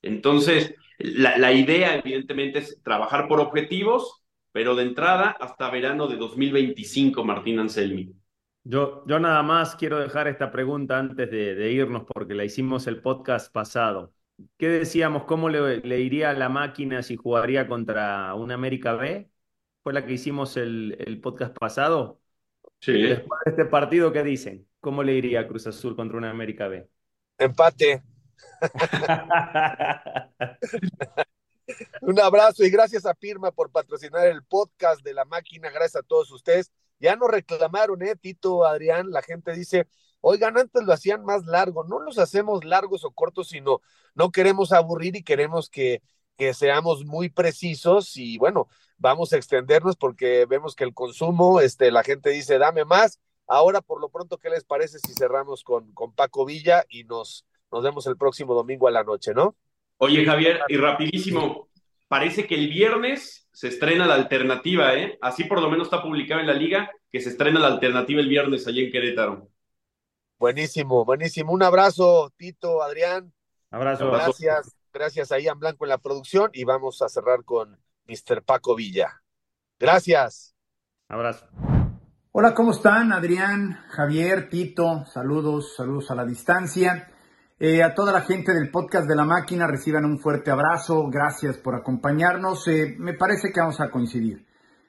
Entonces, 0.00 0.76
la, 0.98 1.52
idea, 1.52 1.96
evidentemente, 1.96 2.60
es 2.60 2.80
trabajar 2.84 3.26
por 3.26 3.40
objetivos, 3.40 4.22
pero 4.52 4.76
de 4.76 4.84
entrada 4.84 5.36
hasta 5.40 5.70
verano 5.70 6.06
de 6.06 6.18
2025, 6.18 7.24
Martín 7.24 7.58
Anselmi. 7.58 8.12
Yo, 8.62 9.02
yo 9.08 9.18
nada 9.18 9.42
más 9.42 9.74
quiero 9.74 9.98
dejar 9.98 10.28
esta 10.28 10.52
pregunta 10.52 11.00
antes 11.00 11.28
de, 11.28 11.72
irnos 11.72 12.04
porque 12.04 12.34
la 12.34 12.44
hicimos 12.44 12.86
el 12.86 13.02
podcast 13.02 13.52
pasado. 13.52 14.14
¿Qué 14.56 14.68
decíamos? 14.68 15.24
¿Cómo 15.24 15.48
le, 15.48 16.00
iría 16.00 16.30
a 16.30 16.34
la 16.34 16.48
máquina 16.48 17.02
si 17.02 17.16
jugaría 17.16 17.66
contra 17.66 18.34
un 18.34 18.52
América 18.52 18.94
B? 18.94 19.28
¿Fue 19.82 19.92
la 19.92 20.06
que 20.06 20.12
hicimos 20.12 20.56
el, 20.56 21.20
podcast 21.22 21.56
pasado? 21.56 22.20
Sí. 22.80 23.02
Después 23.02 23.40
de 23.44 23.50
este 23.50 23.64
partido, 23.64 24.12
¿qué 24.12 24.22
dicen? 24.22 24.68
¿Cómo 24.80 25.02
le 25.02 25.14
iría 25.14 25.40
a 25.40 25.48
Cruz 25.48 25.66
Azul 25.66 25.96
contra 25.96 26.18
una 26.18 26.30
América 26.30 26.68
B? 26.68 26.88
Empate. 27.38 28.02
Un 32.00 32.20
abrazo 32.20 32.64
y 32.64 32.70
gracias 32.70 33.04
a 33.06 33.14
Firma 33.14 33.50
por 33.50 33.70
patrocinar 33.70 34.26
el 34.26 34.42
podcast 34.44 35.02
de 35.02 35.14
la 35.14 35.24
máquina. 35.24 35.70
Gracias 35.70 35.96
a 35.96 36.06
todos 36.06 36.30
ustedes. 36.30 36.70
Ya 37.00 37.16
no 37.16 37.28
reclamaron, 37.28 38.02
¿eh, 38.02 38.16
Tito, 38.16 38.64
Adrián? 38.64 39.10
La 39.10 39.22
gente 39.22 39.52
dice, 39.52 39.86
oigan, 40.20 40.58
antes 40.58 40.84
lo 40.84 40.92
hacían 40.92 41.24
más 41.24 41.46
largo. 41.46 41.84
No 41.84 42.00
los 42.00 42.18
hacemos 42.18 42.64
largos 42.64 43.04
o 43.04 43.10
cortos, 43.10 43.48
sino 43.48 43.80
no 44.14 44.30
queremos 44.30 44.72
aburrir 44.72 45.16
y 45.16 45.22
queremos 45.22 45.70
que, 45.70 46.02
que 46.36 46.54
seamos 46.54 47.04
muy 47.04 47.28
precisos 47.28 48.16
y 48.16 48.38
bueno, 48.38 48.68
vamos 48.96 49.32
a 49.32 49.36
extendernos 49.36 49.96
porque 49.96 50.46
vemos 50.46 50.74
que 50.74 50.84
el 50.84 50.94
consumo, 50.94 51.60
este, 51.60 51.90
la 51.90 52.04
gente 52.04 52.30
dice, 52.30 52.58
dame 52.58 52.84
más. 52.84 53.20
Ahora, 53.46 53.80
por 53.80 54.00
lo 54.00 54.10
pronto, 54.10 54.38
¿qué 54.38 54.50
les 54.50 54.64
parece 54.64 54.98
si 54.98 55.14
cerramos 55.14 55.64
con, 55.64 55.92
con 55.94 56.12
Paco 56.12 56.44
Villa 56.44 56.84
y 56.88 57.04
nos, 57.04 57.46
nos 57.72 57.82
vemos 57.82 58.06
el 58.06 58.16
próximo 58.16 58.54
domingo 58.54 58.88
a 58.88 58.90
la 58.90 59.04
noche, 59.04 59.32
¿no? 59.34 59.56
Oye, 59.96 60.24
Javier, 60.24 60.60
y 60.68 60.76
rapidísimo, 60.76 61.68
parece 62.06 62.46
que 62.46 62.54
el 62.54 62.68
viernes 62.68 63.48
se 63.52 63.68
estrena 63.68 64.06
la 64.06 64.14
alternativa, 64.14 64.94
¿eh? 64.94 65.18
Así 65.20 65.44
por 65.44 65.60
lo 65.60 65.70
menos 65.70 65.88
está 65.88 66.02
publicado 66.02 66.40
en 66.40 66.46
la 66.46 66.54
liga 66.54 66.90
que 67.10 67.20
se 67.20 67.30
estrena 67.30 67.58
la 67.58 67.68
alternativa 67.68 68.20
el 68.20 68.28
viernes 68.28 68.66
allá 68.66 68.82
en 68.82 68.92
Querétaro. 68.92 69.48
Buenísimo, 70.38 71.04
buenísimo. 71.04 71.52
Un 71.52 71.62
abrazo, 71.62 72.32
Tito, 72.36 72.82
Adrián. 72.82 73.32
Abrazo. 73.70 74.10
Gracias, 74.10 74.76
gracias 74.92 75.32
a 75.32 75.38
Ian 75.38 75.58
Blanco 75.58 75.84
en 75.84 75.90
la 75.90 75.98
producción 75.98 76.50
y 76.54 76.64
vamos 76.64 77.02
a 77.02 77.08
cerrar 77.08 77.44
con 77.44 77.78
Mr. 78.06 78.42
Paco 78.42 78.74
Villa. 78.74 79.22
Gracias. 79.78 80.54
Abrazo. 81.08 81.46
Hola, 82.32 82.54
¿cómo 82.54 82.70
están? 82.70 83.12
Adrián, 83.12 83.84
Javier, 83.88 84.48
Tito, 84.48 85.04
saludos, 85.06 85.74
saludos 85.76 86.10
a 86.10 86.14
la 86.14 86.24
distancia. 86.24 87.10
Eh, 87.58 87.82
a 87.82 87.92
toda 87.92 88.12
la 88.12 88.20
gente 88.20 88.54
del 88.54 88.70
podcast 88.70 89.08
de 89.08 89.16
la 89.16 89.24
máquina 89.24 89.66
reciban 89.66 90.04
un 90.04 90.20
fuerte 90.20 90.52
abrazo, 90.52 91.08
gracias 91.08 91.56
por 91.58 91.74
acompañarnos. 91.74 92.68
Eh, 92.68 92.94
me 92.96 93.14
parece 93.14 93.50
que 93.52 93.58
vamos 93.58 93.80
a 93.80 93.90
coincidir. 93.90 94.46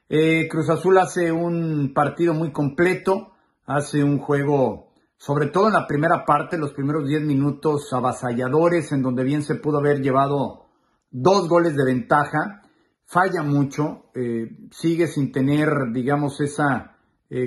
Eh, 0.07 0.47
Cruz 0.47 0.69
Azul 0.69 0.97
hace 0.99 1.31
un 1.31 1.93
partido 1.95 2.35
muy 2.35 2.51
completo, 2.51 3.31
hace 3.65 4.03
un 4.03 4.19
juego, 4.19 4.88
sobre 5.19 5.47
todo 5.47 5.67
en 5.67 5.73
la 5.73 5.85
primera 5.85 6.25
parte, 6.25 6.57
los 6.57 6.73
primeros 6.73 7.07
10 7.07 7.23
minutos 7.23 7.93
avasalladores, 7.93 8.91
en 8.93 9.03
donde 9.03 9.23
bien 9.23 9.43
se 9.43 9.55
pudo 9.55 9.77
haber 9.77 10.01
llevado 10.01 10.69
dos 11.11 11.47
goles 11.47 11.75
de 11.75 11.83
ventaja. 11.83 12.63
Falla 13.05 13.43
mucho, 13.43 14.05
sigue 14.71 15.07
sin 15.07 15.31
tener, 15.31 15.91
digamos, 15.91 16.39
esa 16.39 16.95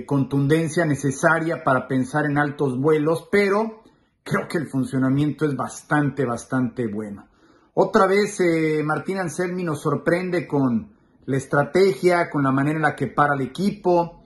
contundencia 0.07 0.85
necesaria 0.85 1.65
para 1.65 1.89
pensar 1.89 2.27
en 2.27 2.37
altos 2.37 2.79
vuelos, 2.79 3.27
pero 3.33 3.83
creo 4.23 4.47
que 4.49 4.59
el 4.59 4.69
funcionamiento 4.69 5.47
es 5.47 5.57
bastante, 5.57 6.25
bastante 6.27 6.87
bueno. 6.87 7.27
Otra 7.75 8.07
vez 8.07 8.39
eh, 8.41 8.83
Martín 8.85 9.19
Anselmi 9.19 9.65
nos 9.65 9.81
sorprende 9.81 10.47
con 10.47 10.93
la 11.25 11.37
estrategia, 11.39 12.29
con 12.29 12.43
la 12.43 12.51
manera 12.51 12.77
en 12.77 12.83
la 12.83 12.95
que 12.95 13.07
para 13.07 13.35
el 13.35 13.41
equipo. 13.41 14.22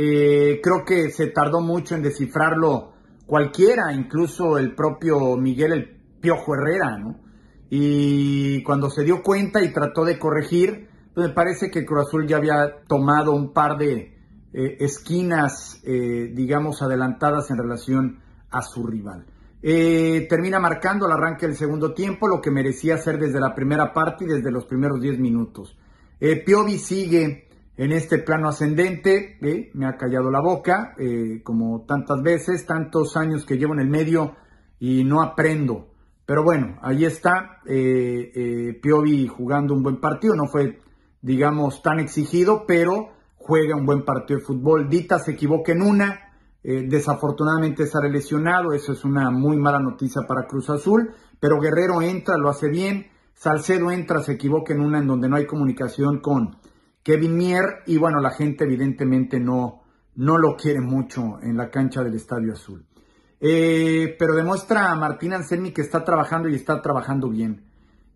Eh, 0.00 0.60
creo 0.62 0.84
que 0.84 1.10
se 1.10 1.26
tardó 1.26 1.60
mucho 1.60 1.96
en 1.96 2.04
descifrarlo 2.04 2.92
cualquiera, 3.26 3.92
incluso 3.92 4.56
el 4.56 4.72
propio 4.76 5.36
Miguel 5.36 5.72
el 5.72 6.00
Piojo 6.20 6.54
Herrera, 6.54 6.96
¿no? 6.98 7.18
Y 7.68 8.62
cuando 8.62 8.90
se 8.90 9.02
dio 9.02 9.24
cuenta 9.24 9.60
y 9.60 9.72
trató 9.72 10.04
de 10.04 10.16
corregir, 10.16 10.88
pues 11.12 11.26
me 11.26 11.34
parece 11.34 11.68
que 11.68 11.84
Cruz 11.84 12.06
Azul 12.06 12.28
ya 12.28 12.36
había 12.36 12.84
tomado 12.86 13.32
un 13.32 13.52
par 13.52 13.76
de 13.76 14.14
eh, 14.52 14.76
esquinas, 14.78 15.80
eh, 15.82 16.30
digamos, 16.32 16.80
adelantadas 16.80 17.50
en 17.50 17.58
relación 17.58 18.20
a 18.50 18.62
su 18.62 18.86
rival. 18.86 19.26
Termina 19.60 20.60
marcando 20.60 21.06
el 21.06 21.12
arranque 21.12 21.48
del 21.48 21.56
segundo 21.56 21.92
tiempo, 21.92 22.28
lo 22.28 22.40
que 22.40 22.52
merecía 22.52 22.98
ser 22.98 23.18
desde 23.18 23.40
la 23.40 23.52
primera 23.52 23.92
parte 23.92 24.26
y 24.26 24.28
desde 24.28 24.52
los 24.52 24.64
primeros 24.64 25.00
10 25.00 25.18
minutos. 25.18 25.76
Piovi 26.20 26.78
sigue 26.78 27.47
en 27.78 27.92
este 27.92 28.18
plano 28.18 28.48
ascendente, 28.48 29.38
me 29.72 29.86
ha 29.86 29.96
callado 29.96 30.30
la 30.30 30.40
boca, 30.40 30.94
como 31.44 31.86
tantas 31.86 32.20
veces, 32.22 32.66
tantos 32.66 33.16
años 33.16 33.46
que 33.46 33.56
llevo 33.56 33.72
en 33.72 33.80
el 33.80 33.88
medio 33.88 34.34
y 34.78 35.04
no 35.04 35.22
aprendo. 35.22 35.88
Pero 36.26 36.42
bueno, 36.42 36.76
ahí 36.82 37.06
está 37.06 37.60
Piovi 37.64 39.28
jugando 39.28 39.72
un 39.72 39.82
buen 39.82 40.00
partido, 40.00 40.34
no 40.34 40.46
fue, 40.48 40.80
digamos, 41.22 41.80
tan 41.80 42.00
exigido, 42.00 42.64
pero 42.66 43.16
juega 43.48 43.76
un 43.76 43.86
buen 43.86 44.04
partido 44.04 44.40
de 44.40 44.44
fútbol. 44.44 44.90
Dita 44.90 45.18
se 45.18 45.30
equivoca 45.32 45.72
en 45.72 45.80
una, 45.80 46.20
eh, 46.62 46.84
desafortunadamente 46.86 47.86
sale 47.86 48.10
lesionado, 48.10 48.72
eso 48.72 48.92
es 48.92 49.04
una 49.04 49.30
muy 49.30 49.56
mala 49.56 49.78
noticia 49.78 50.22
para 50.28 50.46
Cruz 50.46 50.68
Azul, 50.68 51.14
pero 51.40 51.58
Guerrero 51.58 52.02
entra, 52.02 52.36
lo 52.36 52.50
hace 52.50 52.68
bien, 52.68 53.06
Salcedo 53.32 53.90
entra, 53.90 54.20
se 54.20 54.32
equivoca 54.32 54.74
en 54.74 54.80
una 54.80 54.98
en 54.98 55.06
donde 55.06 55.28
no 55.28 55.36
hay 55.36 55.46
comunicación 55.46 56.20
con 56.20 56.56
Kevin 57.08 57.38
Mier 57.38 57.84
y 57.86 57.96
bueno, 57.96 58.20
la 58.20 58.32
gente 58.32 58.64
evidentemente 58.64 59.40
no, 59.40 59.80
no 60.16 60.36
lo 60.36 60.56
quiere 60.56 60.82
mucho 60.82 61.40
en 61.40 61.56
la 61.56 61.70
cancha 61.70 62.04
del 62.04 62.12
Estadio 62.12 62.52
Azul. 62.52 62.84
Eh, 63.40 64.14
pero 64.18 64.34
demuestra 64.34 64.90
a 64.90 64.94
Martín 64.94 65.32
Anselmi 65.32 65.72
que 65.72 65.80
está 65.80 66.04
trabajando 66.04 66.50
y 66.50 66.54
está 66.54 66.82
trabajando 66.82 67.30
bien. 67.30 67.64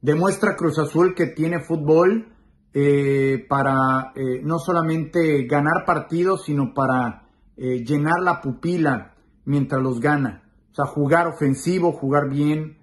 Demuestra 0.03 0.57
Cruz 0.57 0.79
Azul 0.79 1.15
que 1.15 1.29
tiene 1.29 1.61
fútbol, 1.61 2.35
eh, 2.75 3.47
para 3.49 4.13
eh, 4.15 4.43
no 4.43 4.59
solamente 4.59 5.47
ganar 5.47 5.87
partidos, 5.87 6.45
sino 6.45 6.75
para 6.75 7.31
eh, 7.57 7.83
llenar 7.83 8.21
la 8.21 8.43
pupila 8.43 9.15
mientras 9.47 9.83
los 9.83 10.01
gana. 10.01 10.43
O 10.71 10.75
sea, 10.75 10.85
jugar 10.85 11.29
ofensivo, 11.29 11.93
jugar 11.93 12.29
bien, 12.29 12.77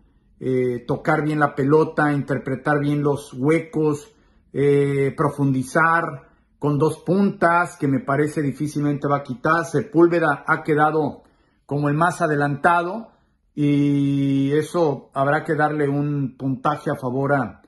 tocar 0.88 1.24
bien 1.24 1.40
la 1.40 1.54
pelota, 1.54 2.14
interpretar 2.14 2.80
bien 2.80 3.04
los 3.04 3.32
huecos, 3.34 4.16
profundizar 4.52 6.30
con 6.60 6.78
dos 6.78 7.00
puntas, 7.00 7.78
que 7.78 7.88
me 7.88 8.00
parece 8.00 8.42
difícilmente 8.42 9.08
va 9.08 9.18
a 9.18 9.24
quitar. 9.24 9.66
Sepúlveda 9.66 10.44
ha 10.46 10.64
quedado 10.64 11.24
como 11.66 11.88
el 11.88 11.96
más 11.96 12.22
adelantado 12.22 13.12
y 13.56 14.52
eso 14.54 15.10
habrá 15.14 15.44
que 15.44 15.56
darle 15.56 15.88
un 15.88 16.36
puntaje 16.38 16.92
a 16.92 16.96
favor 16.96 17.34
a, 17.34 17.62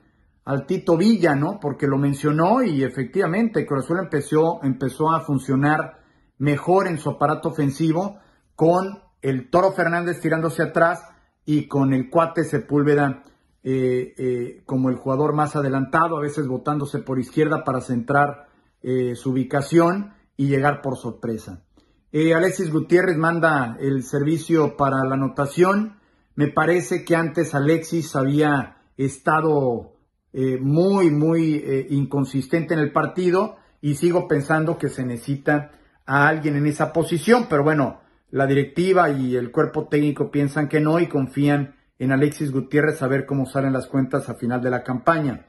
al 0.44 0.66
Tito 0.66 0.96
Villa, 0.96 1.34
¿no? 1.34 1.58
Porque 1.60 1.86
lo 1.86 1.98
mencionó 1.98 2.62
y 2.62 2.82
efectivamente 2.82 3.66
Cruz 3.66 3.86
empezó, 3.90 4.60
empezó 4.62 5.10
a 5.10 5.20
funcionar 5.20 6.00
mejor 6.38 6.88
en 6.88 6.98
su 6.98 7.10
aparato 7.10 7.50
ofensivo 7.50 8.18
con 8.56 9.00
el 9.20 9.50
Toro 9.50 9.72
Fernández 9.72 10.20
tirándose 10.20 10.62
atrás 10.62 11.02
y 11.44 11.68
con 11.68 11.92
el 11.92 12.10
cuate 12.10 12.44
Sepúlveda 12.44 13.22
eh, 13.64 14.14
eh, 14.18 14.62
como 14.66 14.90
el 14.90 14.96
jugador 14.96 15.34
más 15.34 15.54
adelantado, 15.54 16.16
a 16.16 16.20
veces 16.20 16.48
botándose 16.48 16.98
por 16.98 17.20
izquierda 17.20 17.62
para 17.62 17.80
centrar 17.80 18.48
eh, 18.82 19.14
su 19.14 19.30
ubicación 19.30 20.14
y 20.36 20.48
llegar 20.48 20.82
por 20.82 20.96
sorpresa. 20.96 21.62
Alexis 22.12 22.70
Gutiérrez 22.70 23.16
manda 23.16 23.78
el 23.80 24.02
servicio 24.02 24.76
para 24.76 25.04
la 25.04 25.14
anotación. 25.14 25.98
Me 26.34 26.48
parece 26.48 27.04
que 27.04 27.16
antes 27.16 27.54
Alexis 27.54 28.14
había 28.16 28.82
estado 28.98 29.94
muy, 30.60 31.10
muy 31.10 31.86
inconsistente 31.88 32.74
en 32.74 32.80
el 32.80 32.92
partido 32.92 33.56
y 33.80 33.94
sigo 33.94 34.28
pensando 34.28 34.76
que 34.76 34.90
se 34.90 35.06
necesita 35.06 35.70
a 36.04 36.28
alguien 36.28 36.56
en 36.56 36.66
esa 36.66 36.92
posición, 36.92 37.46
pero 37.48 37.64
bueno, 37.64 38.02
la 38.30 38.46
directiva 38.46 39.08
y 39.08 39.36
el 39.36 39.50
cuerpo 39.50 39.88
técnico 39.88 40.30
piensan 40.30 40.68
que 40.68 40.80
no 40.80 41.00
y 41.00 41.06
confían 41.06 41.76
en 42.04 42.12
Alexis 42.12 42.50
Gutiérrez 42.50 43.02
a 43.02 43.08
ver 43.08 43.26
cómo 43.26 43.46
salen 43.46 43.72
las 43.72 43.86
cuentas 43.86 44.28
a 44.28 44.34
final 44.34 44.60
de 44.60 44.70
la 44.70 44.82
campaña. 44.82 45.46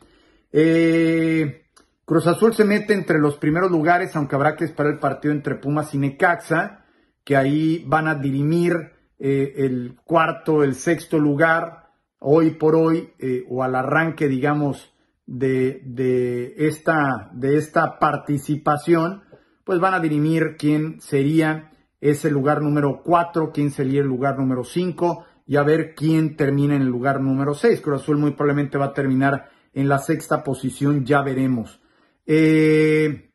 Eh, 0.52 1.66
Cruz 2.06 2.28
Azul 2.28 2.54
se 2.54 2.64
mete 2.64 2.94
entre 2.94 3.20
los 3.20 3.38
primeros 3.38 3.72
lugares, 3.72 4.16
aunque 4.16 4.36
habrá 4.36 4.56
que 4.56 4.66
esperar 4.66 4.94
el 4.94 5.00
partido 5.00 5.34
entre 5.34 5.56
Pumas 5.56 5.94
y 5.94 5.98
Necaxa, 5.98 6.86
que 7.24 7.36
ahí 7.38 7.84
van 7.88 8.08
a 8.08 8.16
dirimir 8.16 8.92
el 9.18 9.96
cuarto, 10.04 10.64
el 10.64 10.76
sexto 10.76 11.18
lugar 11.18 11.84
hoy 12.20 12.52
por 12.52 12.76
hoy 12.76 13.14
eh, 13.20 13.46
o 13.50 13.64
al 13.64 13.76
arranque, 13.76 14.28
digamos, 14.28 14.94
de, 15.26 16.54
esta, 16.58 17.30
de 17.34 17.58
esta 17.58 18.00
participación, 18.00 19.24
pues 19.64 19.80
van 19.80 19.94
a 19.94 20.00
dirimir 20.00 20.56
quién 20.58 21.00
sería 21.02 21.72
ese 22.02 22.30
lugar 22.30 22.62
número 22.62 23.02
4, 23.04 23.52
quién 23.54 23.72
sería 23.72 24.02
el 24.02 24.08
lugar 24.08 24.38
número 24.38 24.64
5 24.64 25.26
y 25.46 25.58
a 25.58 25.64
ver 25.64 25.94
quién 25.96 26.36
termina 26.36 26.76
en 26.76 26.82
el 26.82 26.88
lugar 26.88 27.20
número 27.20 27.54
6. 27.54 27.82
Cruz 27.82 28.02
Azul 28.02 28.18
muy 28.18 28.32
probablemente 28.32 28.78
va 28.78 28.86
a 28.86 28.94
terminar 28.94 29.50
en 29.74 29.90
la 29.90 30.00
sexta 30.00 30.44
posición, 30.44 31.06
ya 31.06 31.22
veremos. 31.22 31.82
Eh, 32.26 33.32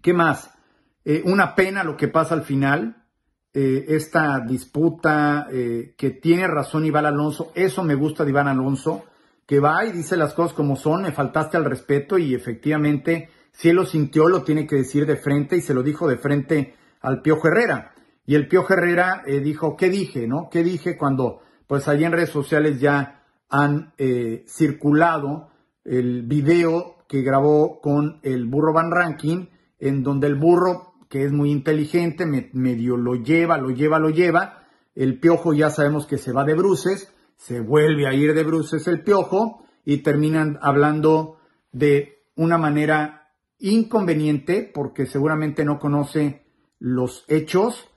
¿Qué 0.00 0.12
más? 0.12 0.50
Eh, 1.04 1.22
una 1.24 1.54
pena 1.54 1.84
lo 1.84 1.96
que 1.96 2.08
pasa 2.08 2.34
al 2.34 2.42
final. 2.42 3.04
Eh, 3.52 3.86
esta 3.88 4.40
disputa 4.40 5.48
que 5.50 6.10
tiene 6.22 6.46
razón 6.46 6.84
Iván 6.84 7.06
Alonso. 7.06 7.50
Eso 7.54 7.82
me 7.82 7.94
gusta 7.94 8.24
de 8.24 8.30
Iván 8.30 8.46
Alonso, 8.46 9.04
que 9.46 9.58
va 9.58 9.84
y 9.84 9.92
dice 9.92 10.16
las 10.16 10.34
cosas 10.34 10.52
como 10.52 10.76
son, 10.76 11.02
me 11.02 11.12
faltaste 11.12 11.56
al 11.56 11.64
respeto 11.64 12.18
y 12.18 12.34
efectivamente, 12.34 13.30
si 13.50 13.70
él 13.70 13.76
lo 13.76 13.86
sintió, 13.86 14.28
lo 14.28 14.42
tiene 14.42 14.66
que 14.66 14.76
decir 14.76 15.06
de 15.06 15.16
frente 15.16 15.56
y 15.56 15.62
se 15.62 15.74
lo 15.74 15.82
dijo 15.82 16.06
de 16.06 16.18
frente 16.18 16.74
al 17.00 17.22
Piojo 17.22 17.48
Herrera. 17.48 17.94
Y 18.28 18.34
el 18.34 18.46
Piojo 18.46 18.74
Herrera 18.74 19.22
eh, 19.26 19.40
dijo, 19.40 19.74
¿qué 19.74 19.88
dije? 19.88 20.28
¿No? 20.28 20.50
¿Qué 20.50 20.62
dije 20.62 20.98
cuando, 20.98 21.40
pues 21.66 21.88
allí 21.88 22.04
en 22.04 22.12
redes 22.12 22.28
sociales 22.28 22.78
ya 22.78 23.24
han 23.48 23.94
circulado 24.46 25.48
el 25.82 26.24
video 26.24 26.98
que 27.08 27.22
grabó 27.22 27.80
con 27.80 28.20
el 28.22 28.44
burro 28.44 28.74
Van 28.74 28.90
Ranking, 28.90 29.46
en 29.78 30.02
donde 30.02 30.26
el 30.26 30.34
burro 30.34 30.92
que 31.08 31.24
es 31.24 31.32
muy 31.32 31.50
inteligente, 31.50 32.26
medio 32.26 32.98
lo 32.98 33.14
lleva, 33.14 33.56
lo 33.56 33.70
lleva, 33.70 33.98
lo 33.98 34.10
lleva. 34.10 34.66
El 34.94 35.18
piojo 35.18 35.54
ya 35.54 35.70
sabemos 35.70 36.06
que 36.06 36.18
se 36.18 36.32
va 36.32 36.44
de 36.44 36.52
bruces, 36.52 37.10
se 37.36 37.60
vuelve 37.60 38.06
a 38.06 38.12
ir 38.12 38.34
de 38.34 38.44
bruces 38.44 38.86
el 38.88 39.02
piojo 39.02 39.64
y 39.86 40.02
terminan 40.02 40.58
hablando 40.60 41.38
de 41.72 42.26
una 42.36 42.58
manera 42.58 43.30
inconveniente 43.58 44.70
porque 44.74 45.06
seguramente 45.06 45.64
no 45.64 45.78
conoce 45.78 46.44
los 46.78 47.24
hechos 47.28 47.87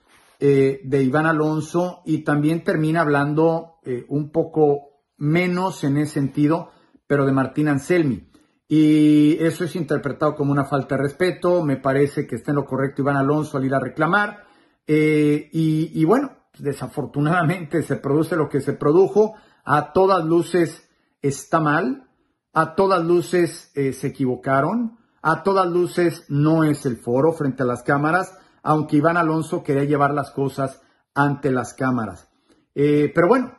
eh, 0.44 0.80
de 0.82 1.04
Iván 1.04 1.26
Alonso 1.26 2.02
y 2.04 2.24
también 2.24 2.64
termina 2.64 3.02
hablando 3.02 3.78
eh, 3.84 4.04
un 4.08 4.32
poco 4.32 5.04
menos 5.16 5.84
en 5.84 5.96
ese 5.98 6.14
sentido, 6.14 6.72
pero 7.06 7.24
de 7.24 7.30
Martín 7.30 7.68
Anselmi. 7.68 8.28
Y 8.66 9.36
eso 9.38 9.62
es 9.62 9.76
interpretado 9.76 10.34
como 10.34 10.50
una 10.50 10.64
falta 10.64 10.96
de 10.96 11.02
respeto. 11.02 11.62
Me 11.62 11.76
parece 11.76 12.26
que 12.26 12.34
está 12.34 12.50
en 12.50 12.56
lo 12.56 12.64
correcto 12.64 13.02
Iván 13.02 13.18
Alonso 13.18 13.56
al 13.56 13.66
ir 13.66 13.72
a 13.72 13.78
reclamar. 13.78 14.42
Eh, 14.84 15.48
y, 15.52 16.04
bueno, 16.06 16.32
desafortunadamente 16.58 17.80
se 17.84 17.94
produce 17.94 18.34
lo 18.34 18.48
que 18.48 18.60
se 18.60 18.72
produjo. 18.72 19.34
A 19.64 19.92
todas 19.92 20.24
luces 20.24 20.90
está 21.20 21.60
mal. 21.60 22.08
A 22.52 22.74
todas 22.74 23.04
luces 23.04 23.70
se 23.74 24.06
equivocaron. 24.08 24.98
A 25.22 25.44
todas 25.44 25.70
luces 25.70 26.24
no 26.28 26.64
es 26.64 26.84
el 26.84 26.96
foro 26.96 27.32
frente 27.32 27.62
a 27.62 27.66
las 27.66 27.84
cámaras, 27.84 28.36
aunque 28.62 28.96
Iván 28.96 29.16
Alonso 29.16 29.62
quería 29.62 29.84
llevar 29.84 30.14
las 30.14 30.30
cosas 30.30 30.80
ante 31.14 31.50
las 31.50 31.74
cámaras. 31.74 32.28
Eh, 32.74 33.12
pero 33.14 33.28
bueno, 33.28 33.58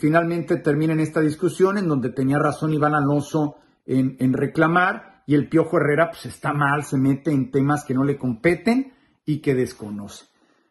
finalmente 0.00 0.56
termina 0.56 0.94
en 0.94 1.00
esta 1.00 1.20
discusión 1.20 1.76
en 1.76 1.86
donde 1.86 2.08
tenía 2.08 2.38
razón 2.38 2.72
Iván 2.72 2.94
Alonso 2.94 3.56
en, 3.86 4.32
reclamar 4.32 5.22
y 5.26 5.34
el 5.34 5.48
Piojo 5.48 5.78
Herrera 5.78 6.10
pues 6.10 6.26
está 6.26 6.52
mal, 6.52 6.84
se 6.84 6.96
mete 6.96 7.30
en 7.30 7.50
temas 7.50 7.84
que 7.84 7.94
no 7.94 8.04
le 8.04 8.18
competen 8.18 8.92
y 9.24 9.40
que 9.40 9.54
desconoce. 9.54 10.26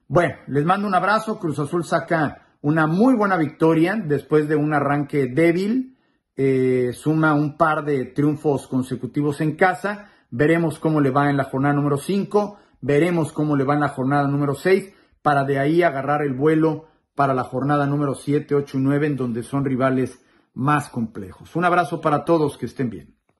Bueno, 0.07 0.35
les 0.47 0.65
mando 0.65 0.87
un 0.87 0.95
abrazo, 0.95 1.39
Cruz 1.39 1.59
Azul 1.59 1.83
saca 1.83 2.47
una 2.61 2.87
muy 2.87 3.15
buena 3.15 3.37
victoria 3.37 3.95
después 3.95 4.47
de 4.47 4.55
un 4.55 4.73
arranque 4.73 5.27
débil, 5.27 5.97
eh, 6.35 6.91
suma 6.93 7.33
un 7.33 7.57
par 7.57 7.85
de 7.85 8.05
triunfos 8.05 8.67
consecutivos 8.67 9.41
en 9.41 9.55
casa, 9.55 10.09
veremos 10.29 10.79
cómo 10.79 10.99
le 11.01 11.11
va 11.11 11.29
en 11.29 11.37
la 11.37 11.45
jornada 11.45 11.75
número 11.75 11.97
5, 11.97 12.59
veremos 12.85 13.33
cómo 13.33 13.55
le 13.55 13.63
va 13.63 13.73
en 13.73 13.79
la 13.79 13.89
jornada 13.89 14.27
número 14.27 14.53
6, 14.53 14.93
para 15.23 15.43
de 15.43 15.57
ahí 15.57 15.81
agarrar 15.81 16.21
el 16.21 16.35
vuelo 16.35 16.85
para 17.15 17.33
la 17.33 17.43
jornada 17.43 17.87
número 17.87 18.13
7, 18.13 18.53
8 18.53 18.77
y 18.77 18.81
9, 18.81 19.07
en 19.07 19.15
donde 19.15 19.41
son 19.41 19.65
rivales 19.65 20.23
más 20.53 20.89
complejos. 20.89 21.55
Un 21.55 21.65
abrazo 21.65 21.99
para 21.99 22.23
todos, 22.25 22.59
que 22.59 22.67
estén 22.67 22.91
bien. 22.91 23.15